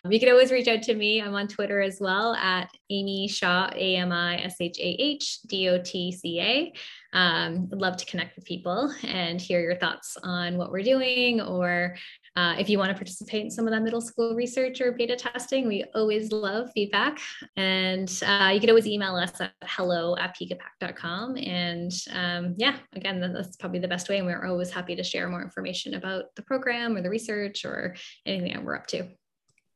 You 0.09 0.21
can 0.21 0.29
always 0.29 0.53
reach 0.53 0.69
out 0.69 0.83
to 0.83 0.95
me. 0.95 1.21
I'm 1.21 1.35
on 1.35 1.49
Twitter 1.49 1.81
as 1.81 1.99
well 2.01 2.37
at 2.37 2.71
Ami 2.88 3.27
Shah, 3.27 3.71
A 3.75 3.97
M 3.97 4.12
I 4.12 4.37
S 4.37 4.55
H 4.61 4.79
A 4.79 4.97
H 5.01 5.41
D 5.49 5.71
O 5.71 5.83
T 5.83 6.12
C 6.12 6.41
A. 6.41 6.73
Um, 7.12 7.69
I'd 7.73 7.81
love 7.81 7.97
to 7.97 8.07
connect 8.07 8.37
with 8.37 8.45
people 8.45 8.95
and 9.03 9.41
hear 9.41 9.61
your 9.61 9.75
thoughts 9.75 10.17
on 10.23 10.57
what 10.57 10.71
we're 10.71 10.85
doing 10.85 11.41
or 11.41 11.97
uh, 12.37 12.55
if 12.59 12.68
you 12.68 12.79
want 12.79 12.90
to 12.90 12.95
participate 12.95 13.45
in 13.45 13.51
some 13.51 13.66
of 13.66 13.73
that 13.73 13.83
middle 13.83 14.01
school 14.01 14.35
research 14.35 14.81
or 14.81 14.92
beta 14.92 15.16
testing, 15.16 15.68
we 15.68 15.85
always 15.95 16.33
love 16.33 16.71
feedback. 16.75 17.18
And 17.57 18.11
uh, 18.27 18.51
you 18.55 18.61
can 18.61 18.71
always 18.71 18.87
email 18.87 19.14
us 19.16 19.40
at 19.40 19.53
hello 19.62 20.16
at 20.16 20.37
peekapak.com. 20.37 21.37
And 21.37 21.92
um, 22.12 22.55
yeah, 22.57 22.79
again, 22.95 23.21
that's 23.21 23.57
probably 23.57 23.81
the 23.81 23.88
best 23.88 24.09
way. 24.09 24.18
And 24.18 24.27
we're 24.27 24.47
always 24.47 24.71
happy 24.71 24.97
to 24.97 25.05
share 25.05 25.29
more 25.29 25.42
information 25.42 25.95
about 25.95 26.35
the 26.37 26.42
program 26.42 26.97
or 26.97 27.03
the 27.03 27.11
research 27.11 27.64
or 27.64 27.95
anything 28.25 28.55
that 28.55 28.64
we're 28.64 28.77
up 28.77 28.87
to. 28.88 29.09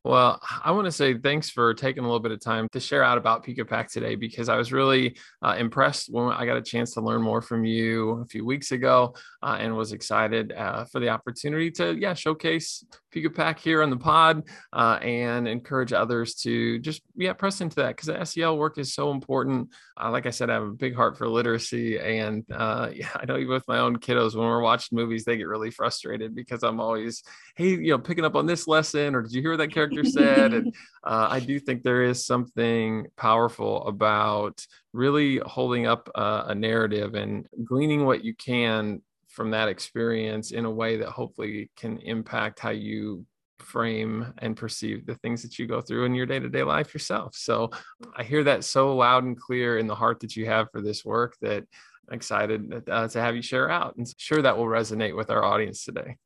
Well, 0.07 0.41
I 0.63 0.71
want 0.71 0.85
to 0.85 0.93
say 0.93 1.19
thanks 1.19 1.51
for 1.51 1.75
taking 1.75 2.05
a 2.05 2.07
little 2.07 2.21
bit 2.21 2.31
of 2.31 2.39
time 2.39 2.69
to 2.71 2.79
share 2.79 3.03
out 3.03 3.19
about 3.19 3.45
Peekapak 3.45 3.91
today 3.91 4.15
because 4.15 4.49
I 4.49 4.57
was 4.57 4.73
really 4.73 5.17
uh, 5.43 5.57
impressed 5.59 6.13
when 6.13 6.29
I 6.33 6.47
got 6.47 6.57
a 6.57 6.63
chance 6.63 6.95
to 6.95 7.01
learn 7.01 7.23
more 7.23 7.43
from 7.43 7.65
you 7.65 8.11
a 8.21 8.25
few 8.27 8.47
weeks 8.47 8.71
ago 8.71 9.17
uh, 9.43 9.57
and 9.59 9.77
was 9.77 9.91
excited 9.91 10.53
uh, 10.53 10.85
for 10.85 11.01
the 11.01 11.09
opportunity 11.09 11.73
to, 11.73 11.99
yeah, 11.99 12.15
showcase 12.15 12.85
Peekapak 13.17 13.59
here 13.59 13.83
on 13.83 13.91
the 13.91 13.97
pod 13.97 14.43
uh, 14.73 14.99
and 15.03 15.49
encourage 15.49 15.93
others 15.93 16.35
to 16.35 16.79
just, 16.79 17.03
yeah, 17.17 17.33
press 17.33 17.61
into 17.61 17.77
that 17.77 17.97
because 17.97 18.07
the 18.07 18.25
SEL 18.25 18.59
work 18.59 18.79
is 18.79 18.95
so 18.95 19.11
important. 19.11 19.71
Uh, 20.01 20.11
like 20.11 20.27
I 20.27 20.31
said, 20.31 20.51
I 20.51 20.55
have 20.55 20.65
a 20.65 20.71
big 20.71 20.95
heart 20.95 21.17
for 21.17 21.29
literacy. 21.29 21.99
And 21.99 22.45
uh, 22.53 22.91
yeah, 22.95 23.11
I 23.15 23.25
know 23.25 23.37
even 23.37 23.53
with 23.53 23.69
my 23.69 23.79
own 23.79 23.99
kiddos, 23.99 24.35
when 24.35 24.47
we're 24.47 24.61
watching 24.61 24.97
movies, 24.97 25.25
they 25.25 25.37
get 25.37 25.49
really 25.49 25.71
frustrated 25.71 26.35
because 26.35 26.63
I'm 26.63 26.81
always, 26.81 27.23
hey, 27.57 27.71
you 27.71 27.91
know, 27.91 27.99
picking 27.99 28.25
up 28.25 28.37
on 28.37 28.47
this 28.47 28.69
lesson 28.69 29.15
or 29.15 29.23
did 29.23 29.33
you 29.33 29.41
hear 29.41 29.53
what 29.53 29.59
that 29.59 29.73
character? 29.73 30.05
said. 30.05 30.53
and 30.53 30.75
uh, 31.05 31.29
I 31.31 31.41
do 31.41 31.59
think 31.59 31.83
there 31.83 32.03
is 32.03 32.27
something 32.27 33.07
powerful 33.17 33.87
about 33.87 34.65
really 34.93 35.39
holding 35.39 35.87
up 35.87 36.09
uh, 36.15 36.45
a 36.49 36.55
narrative 36.55 37.15
and 37.15 37.47
gleaning 37.65 38.05
what 38.05 38.25
you 38.25 38.35
can 38.35 39.03
from 39.37 39.51
that 39.51 39.69
experience 39.69 40.51
in 40.51 40.65
a 40.65 40.71
way 40.71 40.97
that 40.97 41.11
hopefully 41.11 41.71
can 41.77 41.99
impact 41.99 42.59
how 42.59 42.71
you 42.71 43.25
frame 43.59 44.33
and 44.39 44.57
perceive 44.57 45.07
the 45.07 45.15
things 45.17 45.43
that 45.43 45.59
you 45.59 45.67
go 45.67 45.81
through 45.81 46.05
in 46.05 46.15
your 46.15 46.27
day-to-day 46.27 46.63
life 46.63 46.93
yourself 46.93 47.35
so 47.35 47.71
i 48.17 48.23
hear 48.23 48.45
that 48.45 48.65
so 48.65 48.95
loud 48.95 49.25
and 49.25 49.41
clear 49.41 49.79
in 49.79 49.87
the 49.87 49.95
heart 49.95 50.21
that 50.21 50.37
you 50.37 50.47
have 50.47 50.67
for 50.71 50.81
this 50.81 51.05
work 51.05 51.37
that 51.41 51.65
I'm 52.09 52.15
excited 52.15 52.85
uh, 52.89 53.09
to 53.09 53.21
have 53.21 53.35
you 53.35 53.43
share 53.43 53.69
out 53.71 53.97
and 53.97 54.07
sure 54.19 54.43
that 54.43 54.57
will 54.57 54.67
resonate 54.67 55.17
with 55.17 55.31
our 55.31 55.45
audience 55.45 55.85
today 55.85 56.17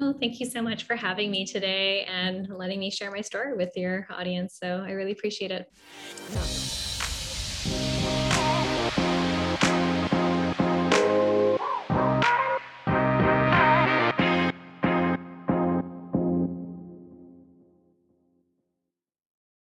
well, 0.00 0.16
thank 0.18 0.40
you 0.40 0.46
so 0.48 0.62
much 0.62 0.84
for 0.84 0.96
having 0.96 1.30
me 1.30 1.44
today 1.44 2.04
and 2.04 2.48
letting 2.48 2.80
me 2.80 2.90
share 2.90 3.10
my 3.10 3.20
story 3.20 3.54
with 3.54 3.76
your 3.76 4.06
audience. 4.10 4.56
So 4.58 4.82
I 4.82 4.92
really 4.92 5.12
appreciate 5.12 5.50
it. 5.50 5.66